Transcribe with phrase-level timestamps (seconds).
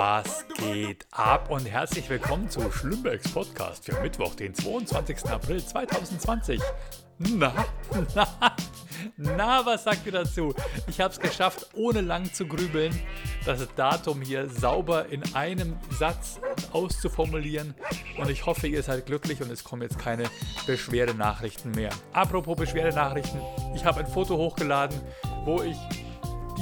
[0.00, 5.28] Was geht ab und herzlich willkommen zu Schlümbergs Podcast für Mittwoch, den 22.
[5.28, 6.60] April 2020.
[7.18, 7.52] Na,
[8.14, 8.28] na,
[9.16, 10.54] na, was sagt ihr dazu?
[10.86, 12.96] Ich habe es geschafft, ohne lang zu grübeln,
[13.44, 16.38] das Datum hier sauber in einem Satz
[16.70, 17.74] auszuformulieren.
[18.18, 20.30] Und ich hoffe, ihr seid glücklich und es kommen jetzt keine
[20.64, 21.90] Beschwerdenachrichten mehr.
[22.12, 23.40] Apropos Beschwerdenachrichten,
[23.74, 25.00] ich habe ein Foto hochgeladen,
[25.44, 25.76] wo ich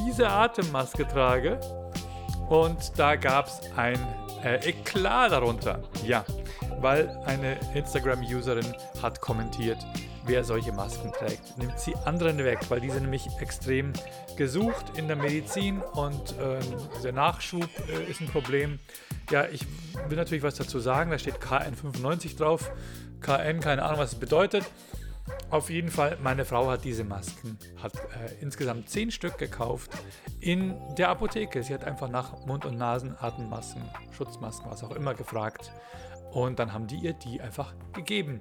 [0.07, 1.61] diese Atemmaske trage.
[2.49, 3.99] Und da gab es ein
[4.45, 5.83] äh, Eklat darunter.
[6.05, 6.25] Ja,
[6.81, 8.67] weil eine Instagram-Userin
[9.03, 9.79] hat kommentiert,
[10.27, 11.59] wer solche Masken trägt.
[11.59, 13.93] Nimmt sie anderen weg, weil die sind nämlich extrem
[14.37, 16.61] gesucht in der Medizin und ähm,
[17.03, 18.79] der Nachschub äh, ist ein Problem.
[19.31, 19.67] Ja, ich
[20.09, 21.11] will natürlich was dazu sagen.
[21.11, 22.71] Da steht KN95 drauf.
[23.21, 24.65] KN, keine Ahnung, was es bedeutet.
[25.51, 29.91] Auf jeden Fall, meine Frau hat diese Masken, hat äh, insgesamt zehn Stück gekauft
[30.41, 31.63] in der Apotheke.
[31.63, 33.83] Sie hat einfach nach Mund- und Nasenatemmasken,
[34.17, 35.73] Schutzmasken, was auch immer gefragt.
[36.33, 38.41] Und dann haben die ihr die einfach gegeben.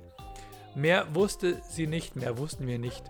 [0.76, 3.04] Mehr wusste sie nicht, mehr wussten wir nicht.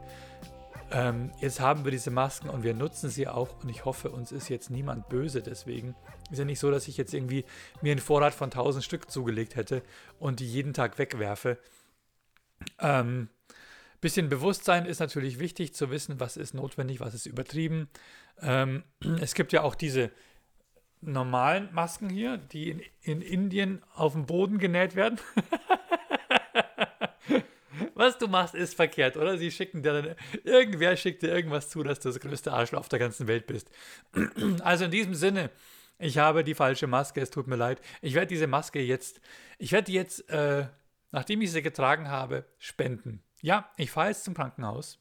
[0.91, 4.31] Ähm, jetzt haben wir diese Masken und wir nutzen sie auch und ich hoffe, uns
[4.31, 5.95] ist jetzt niemand böse deswegen.
[6.29, 7.45] Ist ja nicht so, dass ich jetzt irgendwie
[7.81, 9.81] mir einen Vorrat von 1000 Stück zugelegt hätte
[10.19, 11.57] und die jeden Tag wegwerfe.
[12.79, 13.29] Ähm,
[14.05, 17.89] bisschen Bewusstsein ist natürlich wichtig zu wissen, was ist notwendig, was ist übertrieben.
[18.39, 18.83] Ähm,
[19.19, 20.11] es gibt ja auch diese
[21.01, 25.19] normalen Masken hier, die in, in Indien auf dem Boden genäht werden.
[27.95, 29.37] Was du machst, ist verkehrt, oder?
[29.37, 32.89] Sie schicken dir dann, irgendwer schickt dir irgendwas zu, dass du das größte Arschloch auf
[32.89, 33.71] der ganzen Welt bist.
[34.63, 35.49] Also in diesem Sinne,
[35.97, 37.81] ich habe die falsche Maske, es tut mir leid.
[38.01, 39.19] Ich werde diese Maske jetzt,
[39.57, 40.67] ich werde die jetzt, äh,
[41.11, 43.24] nachdem ich sie getragen habe, spenden.
[43.45, 44.97] Ja, ich fahre jetzt zum Krankenhaus,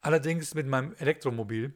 [0.00, 1.74] allerdings mit meinem Elektromobil,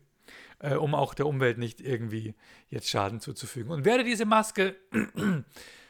[0.59, 2.35] äh, um auch der Umwelt nicht irgendwie
[2.71, 3.71] jetzt Schaden zuzufügen.
[3.71, 4.75] Und werde diese Maske,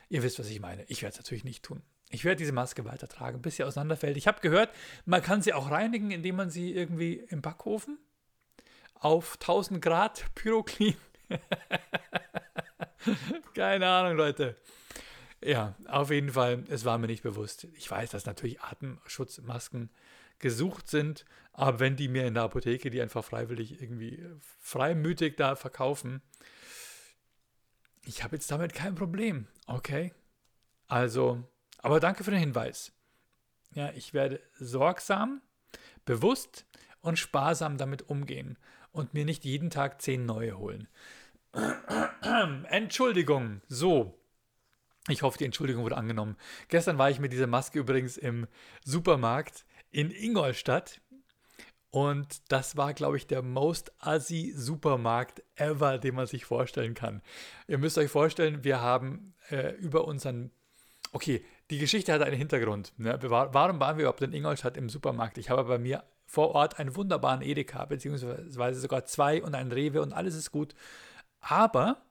[0.08, 1.82] ihr wisst, was ich meine, ich werde es natürlich nicht tun.
[2.10, 4.16] Ich werde diese Maske weitertragen, bis sie auseinanderfällt.
[4.16, 4.74] Ich habe gehört,
[5.04, 7.96] man kann sie auch reinigen, indem man sie irgendwie im Backofen
[8.94, 10.96] auf 1000 Grad Pyroklin.
[13.54, 14.56] Keine Ahnung, Leute.
[15.44, 17.68] Ja, auf jeden Fall, es war mir nicht bewusst.
[17.74, 19.90] Ich weiß, dass natürlich Atemschutzmasken
[20.38, 24.24] gesucht sind, aber wenn die mir in der Apotheke die einfach freiwillig irgendwie
[24.60, 26.22] freimütig da verkaufen,
[28.04, 30.14] ich habe jetzt damit kein Problem, okay?
[30.86, 31.44] Also,
[31.78, 32.92] aber danke für den Hinweis.
[33.74, 35.42] Ja, ich werde sorgsam,
[36.04, 36.64] bewusst
[37.00, 38.56] und sparsam damit umgehen
[38.92, 40.88] und mir nicht jeden Tag zehn neue holen.
[42.68, 43.60] Entschuldigung.
[43.68, 44.14] So.
[45.08, 46.36] Ich hoffe, die Entschuldigung wurde angenommen.
[46.68, 48.46] Gestern war ich mit dieser Maske übrigens im
[48.84, 51.00] Supermarkt in Ingolstadt.
[51.90, 57.22] Und das war, glaube ich, der most assi Supermarkt ever, den man sich vorstellen kann.
[57.66, 60.50] Ihr müsst euch vorstellen, wir haben äh, über unseren
[61.12, 62.92] Okay, die Geschichte hat einen Hintergrund.
[62.98, 63.18] Ne?
[63.22, 65.38] Warum waren wir überhaupt in Ingolstadt im Supermarkt?
[65.38, 70.02] Ich habe bei mir vor Ort einen wunderbaren Edeka, beziehungsweise sogar zwei und ein Rewe
[70.02, 70.74] und alles ist gut.
[71.40, 72.02] Aber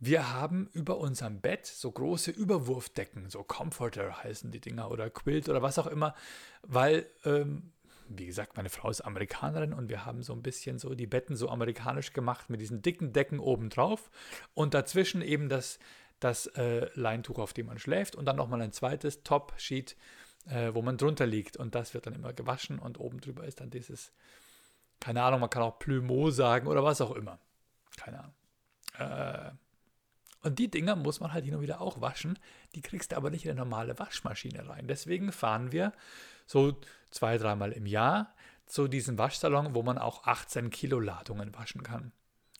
[0.00, 5.48] wir haben über unserem Bett so große Überwurfdecken, so Comforter heißen die Dinger oder Quilt
[5.48, 6.14] oder was auch immer,
[6.62, 7.72] weil, ähm,
[8.08, 11.36] wie gesagt, meine Frau ist Amerikanerin und wir haben so ein bisschen so die Betten
[11.36, 14.10] so amerikanisch gemacht mit diesen dicken Decken obendrauf
[14.54, 15.78] und dazwischen eben das
[16.18, 19.96] das äh, Leintuch, auf dem man schläft und dann nochmal ein zweites Top-Sheet,
[20.46, 23.60] äh, wo man drunter liegt und das wird dann immer gewaschen und oben drüber ist
[23.60, 24.12] dann dieses,
[25.00, 27.38] keine Ahnung, man kann auch Plumeau sagen oder was auch immer.
[27.96, 28.34] Keine Ahnung.
[28.98, 29.50] Äh,
[30.42, 32.38] und die Dinger muss man halt hin und wieder auch waschen.
[32.74, 34.86] Die kriegst du aber nicht in eine normale Waschmaschine rein.
[34.88, 35.92] Deswegen fahren wir
[36.46, 36.80] so
[37.10, 38.34] zwei, dreimal im Jahr
[38.66, 42.12] zu diesem Waschsalon, wo man auch 18 Kilo Ladungen waschen kann.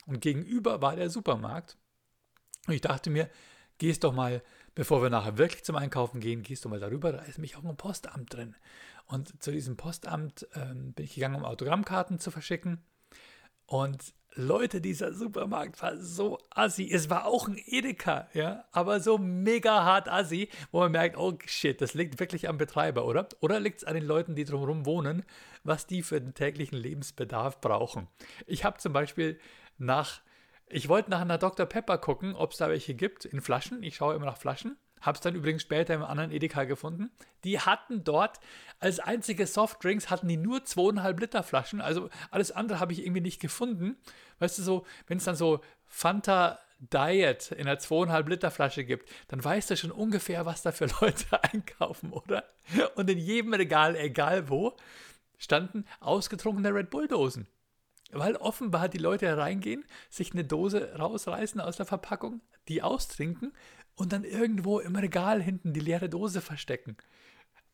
[0.07, 1.77] Und gegenüber war der Supermarkt.
[2.67, 3.31] Und ich dachte mir,
[3.79, 4.43] gehst doch mal,
[4.75, 7.65] bevor wir nachher wirklich zum Einkaufen gehen, gehst du mal darüber, da ist nämlich auch
[7.65, 8.57] ein Postamt drin.
[9.07, 12.83] Und zu diesem Postamt ähm, bin ich gegangen, um Autogrammkarten zu verschicken.
[13.71, 16.91] Und Leute, dieser Supermarkt war so assi.
[16.91, 21.39] Es war auch ein Edeka, ja, aber so mega hart assi, wo man merkt, oh
[21.47, 23.29] shit, das liegt wirklich am Betreiber, oder?
[23.39, 25.25] Oder liegt es an den Leuten, die drumherum wohnen,
[25.63, 28.09] was die für den täglichen Lebensbedarf brauchen?
[28.49, 29.39] Ich habe zum Beispiel
[29.79, 30.21] nach
[30.73, 31.67] ich wollte nach einer Dr.
[31.67, 33.85] Pepper gucken, ob es da welche gibt in Flaschen.
[33.85, 34.77] Ich schaue immer nach Flaschen.
[35.01, 37.11] Habe es dann übrigens später im anderen Edeka gefunden.
[37.45, 38.41] Die hatten dort
[38.79, 41.81] als einzige Softdrinks hatten die nur 2,5 Liter Flaschen.
[41.81, 43.97] Also alles andere habe ich irgendwie nicht gefunden.
[44.39, 49.11] Weißt du so, wenn es dann so Fanta Diet in einer 2,5 Liter Flasche gibt,
[49.29, 52.45] dann weißt du schon ungefähr, was da für Leute einkaufen, oder?
[52.95, 54.77] Und in jedem Regal, egal wo,
[55.37, 57.47] standen ausgetrunkene Red Bull Dosen.
[58.13, 63.53] weil offenbar die Leute reingehen, sich eine Dose rausreißen aus der Verpackung, die austrinken
[64.01, 66.97] und dann irgendwo im Regal hinten die leere Dose verstecken.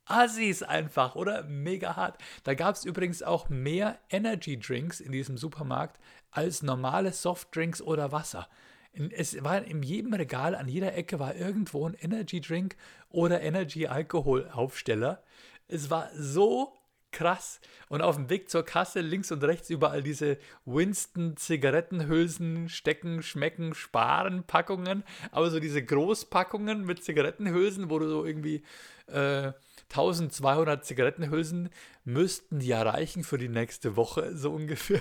[0.07, 1.45] Assis einfach, oder?
[1.45, 2.21] Mega hart.
[2.43, 6.01] Da gab es übrigens auch mehr Energy Drinks in diesem Supermarkt
[6.33, 8.49] als normale Softdrinks oder Wasser.
[8.93, 12.77] Es war in jedem Regal, an jeder Ecke war irgendwo ein Energy Drink
[13.09, 15.23] oder Energy Alkohol Aufsteller.
[15.69, 16.76] Es war so
[17.17, 17.61] krass.
[17.89, 20.37] Und auf dem Weg zur Kasse links und rechts überall diese
[20.67, 25.03] Winston Zigarettenhülsen, Stecken, Schmecken, Sparen Packungen.
[25.31, 28.63] Aber so diese Großpackungen mit Zigarettenhülsen, wo du so irgendwie
[29.07, 29.53] äh,
[29.89, 31.71] 1200 Zigarettenhülsen
[32.05, 35.01] müssten ja reichen für die nächste Woche, so ungefähr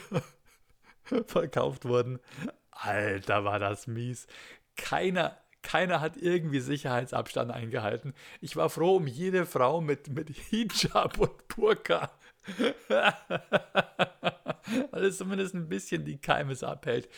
[1.28, 2.20] verkauft wurden.
[2.72, 4.28] Alter, war das mies.
[4.78, 8.14] Keiner, keiner hat irgendwie Sicherheitsabstand eingehalten.
[8.40, 12.12] Ich war froh um jede Frau mit, mit Hijab und Burka.
[14.92, 17.10] Weil es zumindest ein bisschen die Keimes abhält.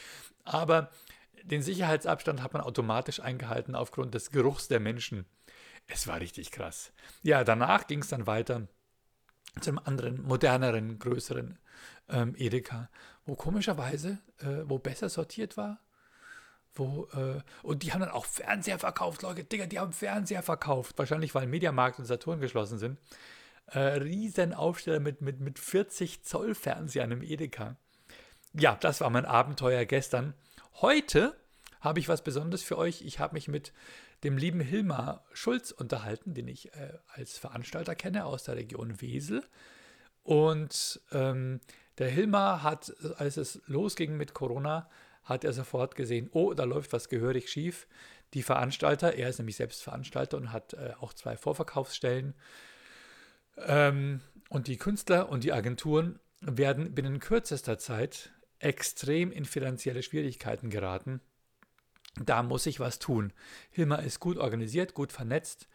[0.45, 0.89] Aber
[1.43, 5.25] den Sicherheitsabstand hat man automatisch eingehalten aufgrund des Geruchs der Menschen.
[5.87, 6.93] Es war richtig krass.
[7.23, 8.67] Ja, danach ging es dann weiter
[9.59, 11.59] zum anderen, moderneren, größeren
[12.09, 12.89] ähm, Edeka,
[13.25, 15.81] wo komischerweise, äh, wo besser sortiert war.
[16.77, 20.97] Wo, äh, und die haben dann auch Fernseher verkauft, Leute, Digga, die haben Fernseher verkauft.
[20.97, 22.97] Wahrscheinlich, weil Mediamarkt und Saturn geschlossen sind.
[23.67, 24.55] Äh, riesen
[25.01, 27.75] mit, mit, mit 40 Zoll Fernsehern im Edeka.
[28.53, 30.33] Ja, das war mein Abenteuer gestern.
[30.81, 31.35] Heute
[31.81, 33.01] habe ich was Besonderes für euch.
[33.01, 33.73] Ich habe mich mit
[34.23, 39.43] dem lieben Hilmar Schulz unterhalten, den ich äh, als Veranstalter kenne aus der Region Wesel.
[40.23, 41.59] Und ähm,
[41.97, 44.89] der Hilmar hat, als es losging mit Corona,
[45.27, 47.87] hat er sofort gesehen, oh, da läuft was gehörig schief.
[48.33, 52.33] Die Veranstalter, er ist nämlich selbst Veranstalter und hat äh, auch zwei Vorverkaufsstellen.
[53.57, 60.69] Ähm, und die Künstler und die Agenturen werden binnen kürzester Zeit extrem in finanzielle Schwierigkeiten
[60.69, 61.21] geraten
[62.25, 63.33] da muss ich was tun.
[63.71, 65.67] Hilmar ist gut organisiert, gut vernetzt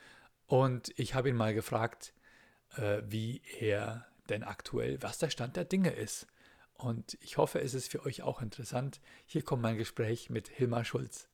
[0.47, 2.15] und ich habe ihn mal gefragt,
[2.77, 6.27] äh, wie er denn aktuell, was der Stand der Dinge ist.
[6.83, 9.01] Und ich hoffe, es ist für euch auch interessant.
[9.27, 11.29] Hier kommt mein Gespräch mit Hilmar Schulz.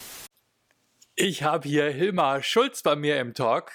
[1.17, 3.73] Ich habe hier Hilmar Schulz bei mir im Talk.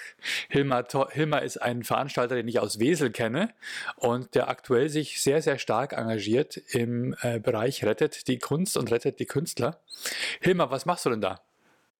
[0.48, 3.52] Hilmar, Hilmar ist ein Veranstalter, den ich aus Wesel kenne
[3.96, 8.90] und der aktuell sich sehr, sehr stark engagiert im äh, Bereich Rettet die Kunst und
[8.90, 9.80] Rettet die Künstler.
[10.40, 11.40] Hilmar, was machst du denn da?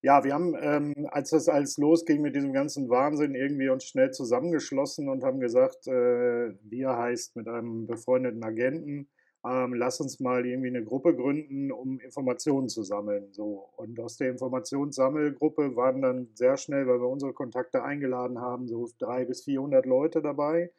[0.00, 4.12] Ja, wir haben, ähm, als das alles losging mit diesem ganzen Wahnsinn, irgendwie uns schnell
[4.12, 9.08] zusammengeschlossen und haben gesagt, äh, wir heißt mit einem befreundeten Agenten,
[9.46, 13.32] ähm, lass uns mal irgendwie eine Gruppe gründen, um Informationen zu sammeln.
[13.32, 13.68] So.
[13.76, 18.88] Und aus der Informationssammelgruppe waren dann sehr schnell, weil wir unsere Kontakte eingeladen haben, so
[18.98, 20.72] drei bis 400 Leute dabei.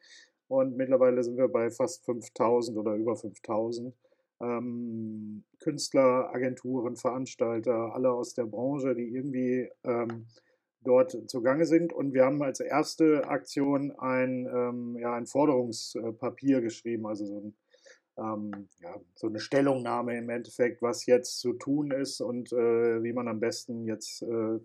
[0.48, 3.94] Und mittlerweile sind wir bei fast 5000 oder über 5000.
[4.40, 10.26] Ähm, Künstler, Agenturen, Veranstalter, alle aus der Branche, die irgendwie ähm,
[10.82, 11.92] dort zugange sind.
[11.92, 17.54] Und wir haben als erste Aktion ein, ähm, ja, ein Forderungspapier geschrieben, also so ein
[18.18, 23.12] ähm, ja, so eine Stellungnahme im Endeffekt, was jetzt zu tun ist und äh, wie
[23.12, 24.58] man am besten jetzt äh,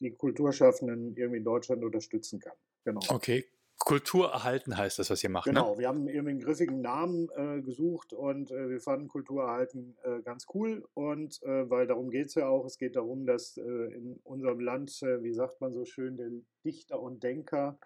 [0.00, 2.56] die Kulturschaffenden irgendwie in Deutschland unterstützen kann.
[2.84, 3.00] Genau.
[3.08, 3.44] Okay.
[3.78, 5.46] Kultur erhalten heißt das, was ihr macht.
[5.46, 5.52] Ne?
[5.52, 5.78] Genau, ne?
[5.78, 10.22] wir haben irgendwie einen griffigen Namen äh, gesucht und äh, wir fanden Kultur erhalten äh,
[10.22, 10.88] ganz cool.
[10.94, 15.02] Und äh, weil darum geht es ja auch, es geht darum, dass in unserem Land,
[15.02, 16.30] wie sagt man so schön, der
[16.64, 17.78] Dichter und Denker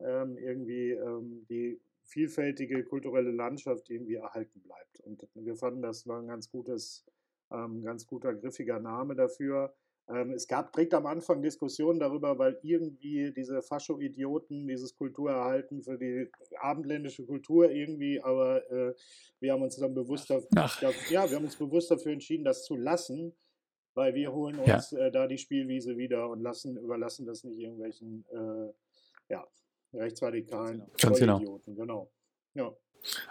[0.00, 5.00] ähm, irgendwie ähm, die vielfältige kulturelle Landschaft irgendwie erhalten bleibt.
[5.00, 7.04] Und wir fanden, das war ein ganz gutes,
[7.50, 9.74] ähm, ganz guter, griffiger Name dafür.
[10.08, 15.96] Ähm, es gab direkt am Anfang Diskussionen darüber, weil irgendwie diese Fascho-Idioten dieses Kulturerhalten für
[15.96, 16.30] die
[16.60, 18.94] abendländische Kultur irgendwie, aber äh,
[19.40, 22.76] wir haben uns dann bewusst dafür, ja, wir haben uns bewusst dafür entschieden, das zu
[22.76, 23.34] lassen,
[23.94, 25.06] weil wir holen uns ja.
[25.06, 28.72] äh, da die Spielwiese wieder und lassen, überlassen das nicht irgendwelchen äh,
[29.32, 29.46] ja,
[29.94, 31.38] rechtsradikalen Ganz genau.
[31.38, 32.10] Idioten, genau.
[32.54, 32.72] Ja.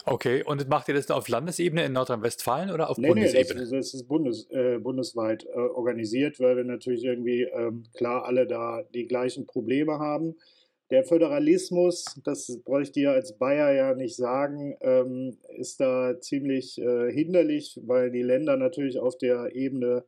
[0.06, 3.56] Okay, und macht ihr das auf Landesebene in Nordrhein-Westfalen oder auf nee, Bundesebene?
[3.56, 8.26] Nee, das, das ist Bundes, äh, bundesweit äh, organisiert, weil wir natürlich irgendwie ähm, klar
[8.26, 10.36] alle da die gleichen Probleme haben.
[10.92, 17.12] Der Föderalismus, das bräuchte ich als Bayer ja nicht sagen, ähm, ist da ziemlich äh,
[17.12, 20.04] hinderlich, weil die Länder natürlich auf der Ebene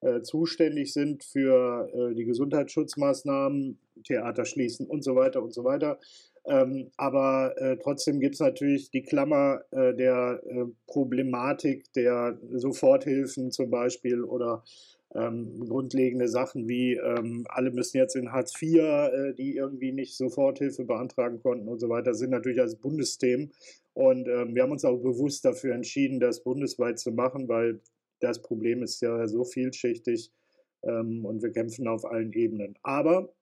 [0.00, 5.98] äh, zuständig sind für äh, die Gesundheitsschutzmaßnahmen, Theater schließen und so weiter und so weiter.
[6.44, 13.52] Ähm, aber äh, trotzdem gibt es natürlich die Klammer äh, der äh, Problematik der Soforthilfen
[13.52, 14.64] zum Beispiel oder
[15.14, 20.16] ähm, grundlegende Sachen wie ähm, alle müssen jetzt in Hartz IV, äh, die irgendwie nicht
[20.16, 23.52] Soforthilfe beantragen konnten und so weiter, sind natürlich als Bundesthemen.
[23.94, 27.80] Und ähm, wir haben uns auch bewusst dafür entschieden, das bundesweit zu machen, weil
[28.20, 30.32] das Problem ist ja so vielschichtig
[30.82, 32.78] ähm, und wir kämpfen auf allen Ebenen.
[32.82, 33.32] Aber,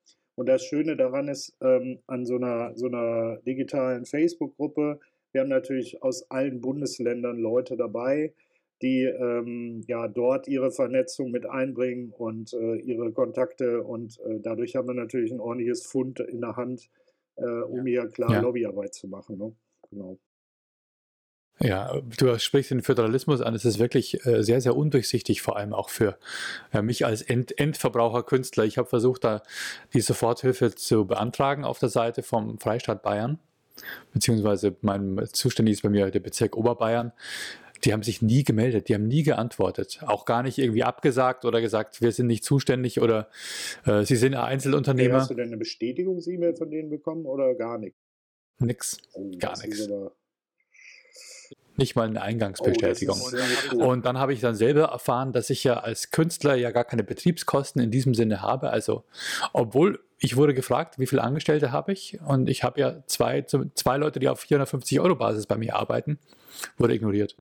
[0.40, 4.99] und das Schöne daran ist, ähm, an so einer, so einer digitalen Facebook-Gruppe,
[5.32, 8.32] wir haben natürlich aus allen Bundesländern Leute dabei,
[8.80, 14.76] die ähm, ja dort ihre Vernetzung mit einbringen und äh, ihre Kontakte und äh, dadurch
[14.76, 16.88] haben wir natürlich ein ordentliches Fund in der Hand,
[17.37, 18.04] äh, um ja.
[18.04, 18.40] hier klar ja.
[18.40, 19.37] Lobbyarbeit zu machen.
[19.37, 19.54] Ne?
[19.90, 20.18] Genau.
[21.62, 23.55] Ja, du sprichst den Föderalismus an.
[23.55, 26.17] Es ist wirklich äh, sehr, sehr undurchsichtig, vor allem auch für
[26.73, 28.64] äh, mich als End Endverbraucher-Künstler.
[28.64, 29.43] Ich habe versucht, da
[29.93, 33.38] die Soforthilfe zu beantragen auf der Seite vom Freistaat Bayern,
[34.14, 37.12] beziehungsweise mein zuständig ist bei mir der Bezirk Oberbayern.
[37.85, 40.00] Die haben sich nie gemeldet, die haben nie geantwortet.
[40.07, 43.29] Auch gar nicht irgendwie abgesagt oder gesagt, wir sind nicht zuständig oder
[43.85, 45.14] äh, sie sind Einzelunternehmer.
[45.14, 47.97] Hey, hast du denn eine Bestätigungs-E-Mail von denen bekommen oder gar nicht?
[48.59, 49.88] Nix, oh, gar nichts.
[51.80, 53.18] Nicht mal eine Eingangsbestätigung.
[53.75, 56.84] Oh, und dann habe ich dann selber erfahren, dass ich ja als Künstler ja gar
[56.84, 58.68] keine Betriebskosten in diesem Sinne habe.
[58.68, 59.04] Also,
[59.54, 62.20] obwohl ich wurde gefragt, wie viele Angestellte habe ich?
[62.20, 66.18] Und ich habe ja zwei, zwei Leute, die auf 450 Euro Basis bei mir arbeiten,
[66.76, 67.34] wurde ignoriert.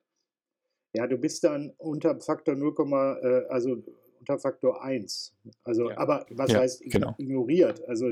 [0.94, 2.74] Ja, du bist dann unter Faktor 0,
[3.22, 3.82] äh, also
[4.20, 5.34] unter Faktor 1.
[5.64, 5.98] Also, ja.
[5.98, 7.14] aber was ja, heißt genau.
[7.18, 7.86] ignoriert?
[7.86, 8.10] Also,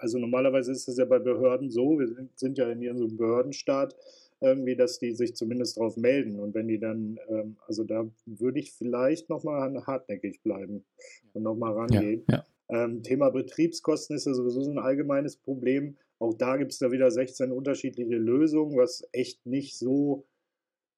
[0.00, 3.96] also normalerweise ist es ja bei Behörden so, wir sind, sind ja in ihrem Behördenstaat,
[4.40, 6.40] irgendwie, dass die sich zumindest darauf melden.
[6.40, 10.84] Und wenn die dann, ähm, also da würde ich vielleicht nochmal hartnäckig bleiben
[11.32, 12.24] und nochmal rangehen.
[12.28, 12.84] Ja, ja.
[12.84, 15.96] Ähm, Thema Betriebskosten ist ja sowieso so ein allgemeines Problem.
[16.18, 20.26] Auch da gibt es da wieder 16 unterschiedliche Lösungen, was echt nicht so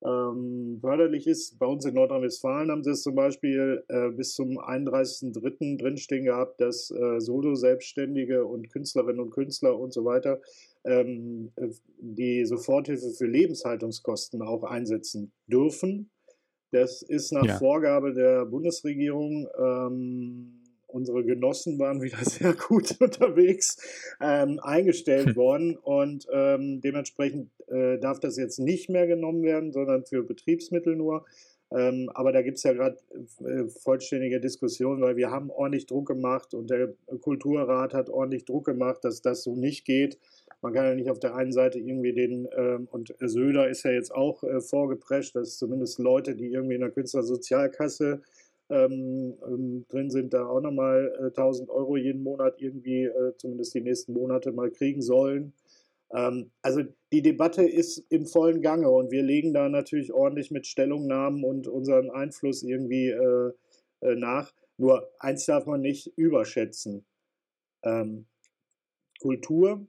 [0.05, 1.59] ähm, förderlich ist.
[1.59, 5.79] Bei uns in Nordrhein-Westfalen haben sie es zum Beispiel äh, bis zum 31.03.
[5.79, 10.41] drinstehen gehabt, dass äh, Solo-Selbstständige und Künstlerinnen und Künstler und so weiter
[10.85, 11.53] ähm,
[11.99, 16.11] die Soforthilfe für Lebenshaltungskosten auch einsetzen dürfen.
[16.71, 17.59] Das ist nach ja.
[17.59, 19.47] Vorgabe der Bundesregierung.
[19.59, 23.77] Ähm, unsere Genossen waren wieder sehr gut unterwegs,
[24.21, 25.37] ähm, eingestellt hm.
[25.37, 30.97] worden und ähm, dementsprechend äh, darf das jetzt nicht mehr genommen werden, sondern für Betriebsmittel
[30.97, 31.25] nur.
[31.75, 32.99] Ähm, aber da gibt es ja gerade
[33.45, 38.67] äh, vollständige Diskussionen, weil wir haben ordentlich Druck gemacht und der Kulturrat hat ordentlich Druck
[38.67, 40.19] gemacht, dass das so nicht geht.
[40.63, 43.91] Man kann ja nicht auf der einen Seite irgendwie den, ähm, und Söder ist ja
[43.91, 48.23] jetzt auch äh, vorgeprescht, dass zumindest Leute, die irgendwie in der Künstlersozialkasse
[48.71, 53.75] ähm, ähm, drin sind, da auch nochmal äh, 1000 Euro jeden Monat irgendwie, äh, zumindest
[53.75, 55.53] die nächsten Monate mal kriegen sollen.
[56.13, 60.67] Ähm, also die Debatte ist im vollen Gange und wir legen da natürlich ordentlich mit
[60.67, 63.53] Stellungnahmen und unseren Einfluss irgendwie äh,
[64.01, 64.53] äh nach.
[64.79, 67.05] Nur eins darf man nicht überschätzen.
[67.83, 68.27] Ähm,
[69.21, 69.87] Kultur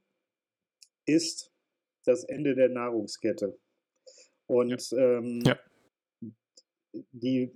[1.05, 1.51] ist
[2.05, 3.57] das Ende der Nahrungskette.
[4.47, 5.17] Und ja.
[5.17, 5.57] Ähm, ja.
[7.11, 7.51] die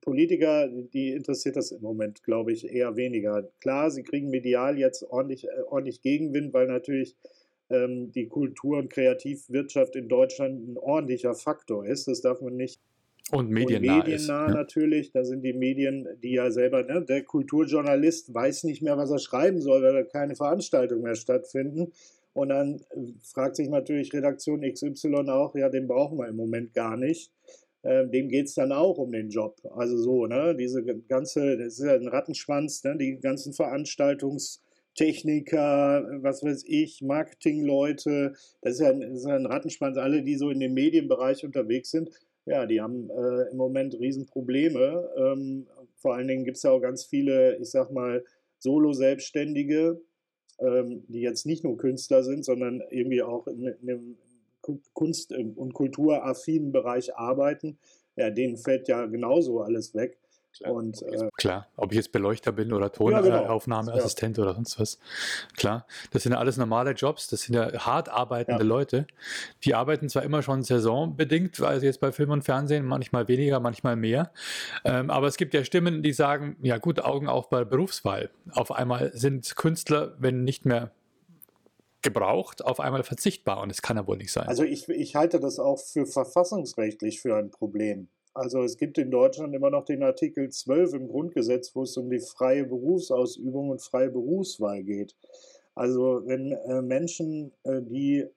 [0.00, 3.50] Politiker, die interessiert das im Moment, glaube ich, eher weniger.
[3.60, 7.16] Klar, sie kriegen medial jetzt ordentlich, äh, ordentlich Gegenwind, weil natürlich
[7.70, 12.06] ähm, die Kultur- und Kreativwirtschaft in Deutschland ein ordentlicher Faktor ist.
[12.06, 12.80] Das darf man nicht
[13.30, 17.24] und mediennah, und mediennah ist, natürlich, da sind die Medien, die ja selber, ne, der
[17.24, 21.92] Kulturjournalist weiß nicht mehr, was er schreiben soll, weil da keine Veranstaltungen mehr stattfinden.
[22.38, 26.72] Und dann äh, fragt sich natürlich Redaktion XY auch, ja, den brauchen wir im Moment
[26.72, 27.32] gar nicht.
[27.82, 29.56] Ähm, dem geht es dann auch um den Job.
[29.74, 36.44] Also so, ne, diese ganze, das ist ja ein Rattenschwanz, ne, die ganzen Veranstaltungstechniker, was
[36.44, 40.74] weiß ich, Marketingleute, das ist ja ein, ist ein Rattenschwanz, alle, die so in dem
[40.74, 42.08] Medienbereich unterwegs sind,
[42.46, 45.10] ja, die haben äh, im Moment Riesenprobleme.
[45.16, 45.66] Ähm,
[45.96, 48.24] vor allen Dingen gibt es ja auch ganz viele, ich sag mal,
[48.60, 50.00] Solo-Selbstständige,
[50.60, 54.16] ähm, die jetzt nicht nur Künstler sind, sondern irgendwie auch in, in einem
[54.92, 57.78] Kunst- und kulturaffinen Bereich arbeiten,
[58.16, 60.18] ja, denen fällt ja genauso alles weg.
[60.58, 60.72] Klar.
[60.72, 64.50] Und, äh, Klar, ob ich jetzt Beleuchter bin oder Tonaufnahmeassistent ja, genau.
[64.50, 64.98] oder sonst was.
[65.56, 68.68] Klar, das sind ja alles normale Jobs, das sind ja hart arbeitende ja.
[68.68, 69.06] Leute.
[69.64, 73.96] Die arbeiten zwar immer schon saisonbedingt, also jetzt bei Film und Fernsehen, manchmal weniger, manchmal
[73.96, 74.32] mehr.
[74.84, 78.30] Ähm, aber es gibt ja Stimmen, die sagen, ja gut, Augen auf bei Berufswahl.
[78.52, 80.90] Auf einmal sind Künstler, wenn nicht mehr
[82.02, 84.46] gebraucht, auf einmal verzichtbar und das kann ja wohl nicht sein.
[84.46, 88.08] Also ich, ich halte das auch für verfassungsrechtlich für ein Problem.
[88.38, 92.08] Also es gibt in Deutschland immer noch den Artikel 12 im Grundgesetz, wo es um
[92.08, 95.16] die freie Berufsausübung und freie Berufswahl geht.
[95.74, 98.28] Also wenn äh, Menschen, äh, die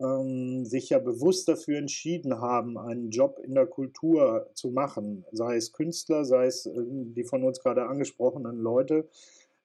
[0.00, 5.54] ähm, sich ja bewusst dafür entschieden haben, einen Job in der Kultur zu machen, sei
[5.54, 9.08] es Künstler, sei es äh, die von uns gerade angesprochenen Leute,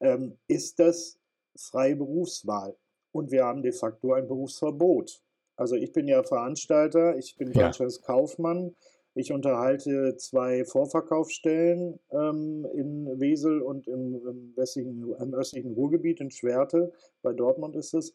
[0.02, 1.18] ähm, ist das
[1.56, 2.76] freie Berufswahl.
[3.12, 5.20] Und wir haben de facto ein Berufsverbot.
[5.56, 7.72] Also ich bin ja Veranstalter, ich bin ja.
[8.04, 8.76] Kaufmann,
[9.16, 16.32] ich unterhalte zwei Vorverkaufsstellen ähm, in Wesel und im, im, westlichen, im östlichen Ruhrgebiet in
[16.32, 18.14] Schwerte, bei Dortmund ist es.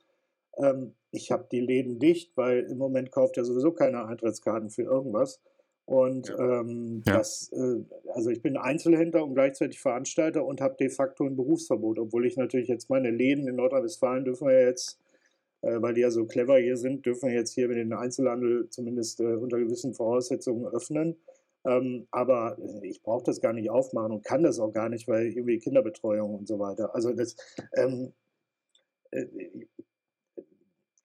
[0.56, 4.82] Ähm, ich habe die Läden dicht, weil im Moment kauft ja sowieso keine Eintrittskarten für
[4.82, 5.40] irgendwas.
[5.86, 6.60] Und ja.
[6.60, 7.18] Ähm, ja.
[7.18, 7.84] das, äh,
[8.14, 12.36] also ich bin Einzelhändler und gleichzeitig Veranstalter und habe de facto ein Berufsverbot, obwohl ich
[12.36, 14.98] natürlich jetzt meine Läden in Nordrhein-Westfalen dürfen wir jetzt,
[15.80, 19.20] weil die ja so clever hier sind, dürfen wir jetzt hier mit den Einzelhandel zumindest
[19.20, 21.16] äh, unter gewissen Voraussetzungen öffnen.
[21.66, 25.28] Ähm, aber ich brauche das gar nicht aufmachen und kann das auch gar nicht, weil
[25.28, 26.94] irgendwie Kinderbetreuung und so weiter.
[26.94, 27.36] Also das,
[27.74, 28.12] ähm,
[29.10, 29.26] äh,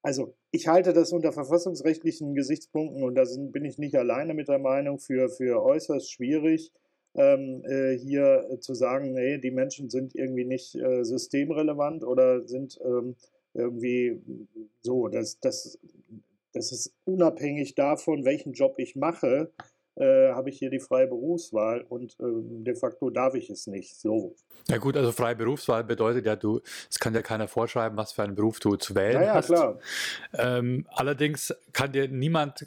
[0.02, 4.50] also ich halte das unter verfassungsrechtlichen Gesichtspunkten, und da sind, bin ich nicht alleine mit
[4.50, 6.74] der Meinung, für, für äußerst schwierig,
[7.16, 12.80] ähm, äh, hier zu sagen, nee, die Menschen sind irgendwie nicht äh, systemrelevant oder sind
[12.84, 13.16] ähm,
[13.54, 14.22] irgendwie
[14.82, 15.80] so, dass das,
[16.54, 19.52] das ist unabhängig davon, welchen Job ich mache,
[20.00, 22.24] äh, habe ich hier die freie Berufswahl und äh,
[22.64, 24.00] de facto darf ich es nicht.
[24.00, 24.34] So.
[24.70, 28.24] Ja gut, also freie Berufswahl bedeutet ja, du, es kann dir keiner vorschreiben, was für
[28.24, 29.48] einen Beruf du zu wählen naja, hast.
[29.48, 29.80] Klar.
[30.38, 32.66] Ähm, allerdings kann dir niemand,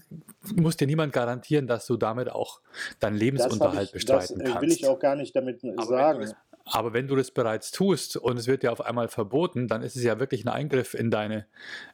[0.54, 2.60] muss dir niemand garantieren, dass du damit auch
[3.00, 4.54] deinen Lebensunterhalt ich, bestreiten das, kannst.
[4.54, 6.34] Das will ich auch gar nicht damit Aber sagen.
[6.64, 9.96] Aber wenn du das bereits tust und es wird dir auf einmal verboten, dann ist
[9.96, 11.46] es ja wirklich ein Eingriff in deine,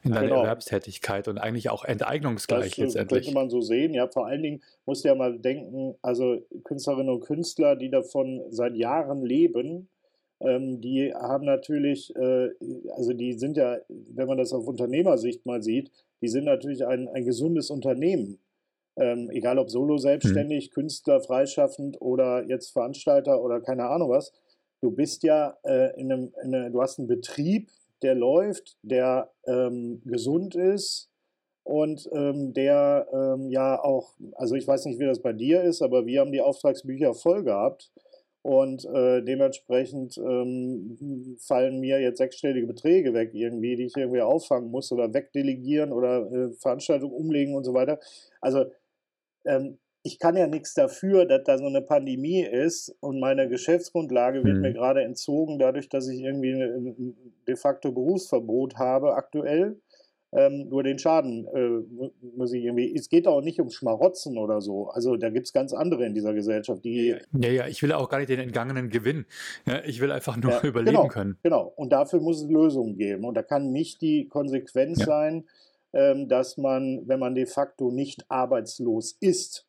[0.03, 0.41] in deine genau.
[0.41, 3.25] Erwerbstätigkeit und eigentlich auch enteignungsgleich das letztendlich.
[3.25, 3.93] könnte man so sehen.
[3.93, 8.41] Ja, vor allen Dingen musst du ja mal denken, also Künstlerinnen und Künstler, die davon
[8.49, 9.89] seit Jahren leben,
[10.41, 12.49] ähm, die haben natürlich, äh,
[12.95, 17.07] also die sind ja, wenn man das auf Unternehmersicht mal sieht, die sind natürlich ein,
[17.09, 18.39] ein gesundes Unternehmen.
[18.95, 20.73] Ähm, egal ob solo selbstständig, mhm.
[20.73, 24.33] Künstler, freischaffend oder jetzt Veranstalter oder keine Ahnung was
[24.81, 27.69] du bist ja äh, in, einem, in eine, du hast einen Betrieb,
[28.01, 31.09] der läuft, der ähm, gesund ist
[31.63, 35.81] und ähm, der ähm, ja auch, also ich weiß nicht, wie das bei dir ist,
[35.81, 37.91] aber wir haben die Auftragsbücher voll gehabt.
[38.41, 44.71] Und äh, dementsprechend ähm, fallen mir jetzt sechsstellige Beträge weg, irgendwie, die ich irgendwie auffangen
[44.71, 47.99] muss oder wegdelegieren oder äh, Veranstaltungen umlegen und so weiter.
[48.39, 48.71] Also
[49.45, 54.43] ähm, ich kann ja nichts dafür, dass da so eine Pandemie ist und meine Geschäftsgrundlage
[54.43, 54.61] wird mhm.
[54.61, 57.15] mir gerade entzogen, dadurch, dass ich irgendwie ein
[57.47, 59.79] de facto Berufsverbot habe aktuell.
[60.31, 62.93] Ähm, nur den Schaden äh, muss ich irgendwie.
[62.95, 64.89] Es geht auch nicht um Schmarotzen oder so.
[64.89, 67.15] Also da gibt es ganz andere in dieser Gesellschaft, die.
[67.33, 69.25] Ja, ja, ich will auch gar nicht den entgangenen Gewinn.
[69.65, 71.37] Ja, ich will einfach nur ja, überleben genau, können.
[71.41, 71.73] Genau.
[71.75, 73.25] Und dafür muss es Lösungen geben.
[73.25, 75.05] Und da kann nicht die Konsequenz ja.
[75.07, 75.45] sein,
[75.93, 79.65] ähm, dass man, wenn man de facto nicht arbeitslos ist,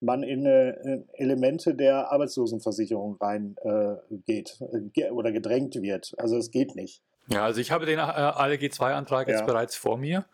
[0.00, 4.58] man in äh, Elemente der Arbeitslosenversicherung reingeht
[4.96, 6.14] äh, oder gedrängt wird.
[6.18, 7.02] Also es geht nicht.
[7.28, 9.46] Ja, also ich habe den äh, ALG-2-Antrag jetzt ja.
[9.46, 10.26] bereits vor mir,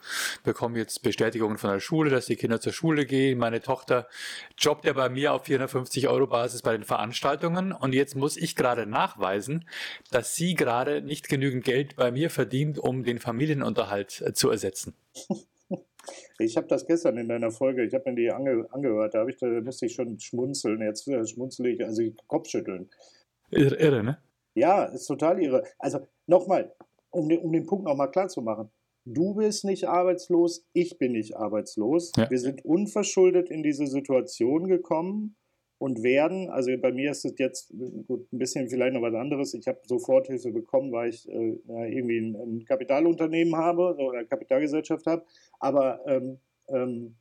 [0.42, 3.38] bekomme jetzt Bestätigungen von der Schule, dass die Kinder zur Schule gehen.
[3.38, 4.09] Meine Tochter
[4.59, 8.57] jobbt ja bei mir auf 450 Euro Basis bei den Veranstaltungen und jetzt muss ich
[8.57, 9.68] gerade nachweisen,
[10.11, 14.94] dass sie gerade nicht genügend Geld bei mir verdient, um den Familienunterhalt äh, zu ersetzen.
[16.39, 19.37] Ich habe das gestern in deiner Folge, ich habe mir die ange, angehört, da, ich,
[19.37, 20.81] da musste ich schon schmunzeln.
[20.81, 22.89] Jetzt äh, schmunzele ich, also Kopfschütteln.
[23.51, 24.19] Irre, irre, ne?
[24.55, 25.65] Ja, ist total irre.
[25.79, 26.73] Also nochmal,
[27.11, 28.71] um den, um den Punkt nochmal klar zu machen.
[29.05, 32.13] Du bist nicht arbeitslos, ich bin nicht arbeitslos.
[32.17, 32.31] Ja.
[32.31, 35.37] Wir sind unverschuldet in diese Situation gekommen
[35.81, 37.73] und werden, also bei mir ist es jetzt
[38.07, 39.55] gut, ein bisschen vielleicht noch was anderes.
[39.55, 45.07] Ich habe Soforthilfe bekommen, weil ich äh, irgendwie ein, ein, Kapitalunternehmen habe oder eine Kapitalgesellschaft
[45.07, 45.25] habe.
[45.59, 46.38] Aber ähm,
[46.69, 47.16] ähm,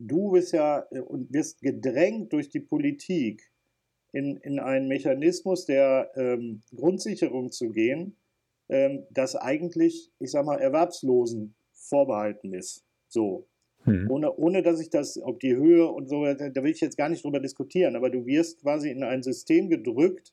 [0.00, 3.48] du bist ja äh, und wirst gedrängt durch die Politik
[4.10, 8.16] in, in einen Mechanismus der ähm, Grundsicherung zu gehen,
[8.68, 12.84] ähm, das eigentlich, ich sag mal, Erwerbslosen vorbehalten ist.
[13.06, 13.46] So.
[13.84, 14.10] Hm.
[14.10, 17.08] Ohne, ohne dass ich das, ob die Höhe und so, da will ich jetzt gar
[17.08, 20.32] nicht drüber diskutieren, aber du wirst quasi in ein System gedrückt,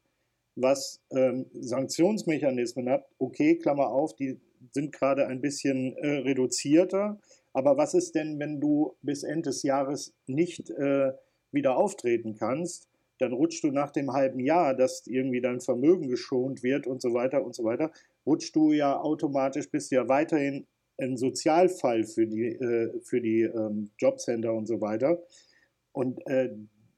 [0.56, 3.06] was ähm, Sanktionsmechanismen hat.
[3.20, 4.40] Okay, Klammer auf, die
[4.72, 7.20] sind gerade ein bisschen äh, reduzierter.
[7.54, 11.12] Aber was ist denn, wenn du bis Ende des Jahres nicht äh,
[11.52, 12.88] wieder auftreten kannst?
[13.20, 17.14] Dann rutschst du nach dem halben Jahr, dass irgendwie dein Vermögen geschont wird und so
[17.14, 17.92] weiter und so weiter,
[18.26, 20.68] rutschst du ja automatisch, bist ja weiterhin
[21.00, 25.22] ein Sozialfall für die, äh, für die ähm, Jobcenter und so weiter.
[25.92, 26.50] Und äh,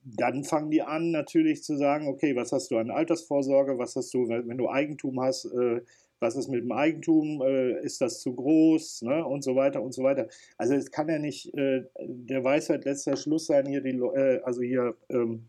[0.04, 4.14] dann fangen die an natürlich zu sagen, okay, was hast du an Altersvorsorge, was hast
[4.14, 5.82] du, wenn du Eigentum hast, äh,
[6.20, 9.26] was ist mit dem Eigentum, äh, ist das zu groß ne?
[9.26, 10.28] und so weiter und so weiter.
[10.58, 14.62] Also es kann ja nicht äh, der Weisheit letzter Schluss sein, hier die, äh, also
[14.62, 15.46] hier ähm,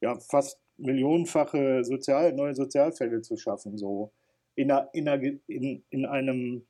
[0.00, 4.12] ja fast millionenfache Sozial, neue Sozialfälle zu schaffen, so
[4.54, 6.62] in, einer, in, einer, in, in einem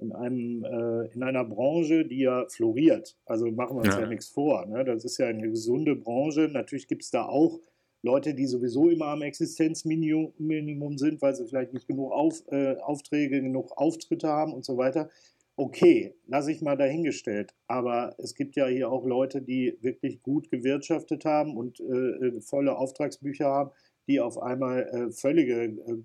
[0.00, 3.16] in, einem, äh, in einer Branche, die ja floriert.
[3.26, 4.66] Also machen wir uns ja, ja nichts vor.
[4.66, 4.84] Ne?
[4.84, 6.48] Das ist ja eine gesunde Branche.
[6.52, 7.60] Natürlich gibt es da auch
[8.02, 13.42] Leute, die sowieso immer am Existenzminimum sind, weil sie vielleicht nicht genug Auf, äh, Aufträge,
[13.42, 15.10] genug Auftritte haben und so weiter.
[15.56, 17.54] Okay, lasse ich mal dahingestellt.
[17.66, 22.40] Aber es gibt ja hier auch Leute, die wirklich gut gewirtschaftet haben und äh, äh
[22.40, 23.70] volle Auftragsbücher haben,
[24.08, 26.02] die auf einmal äh, völlige äh,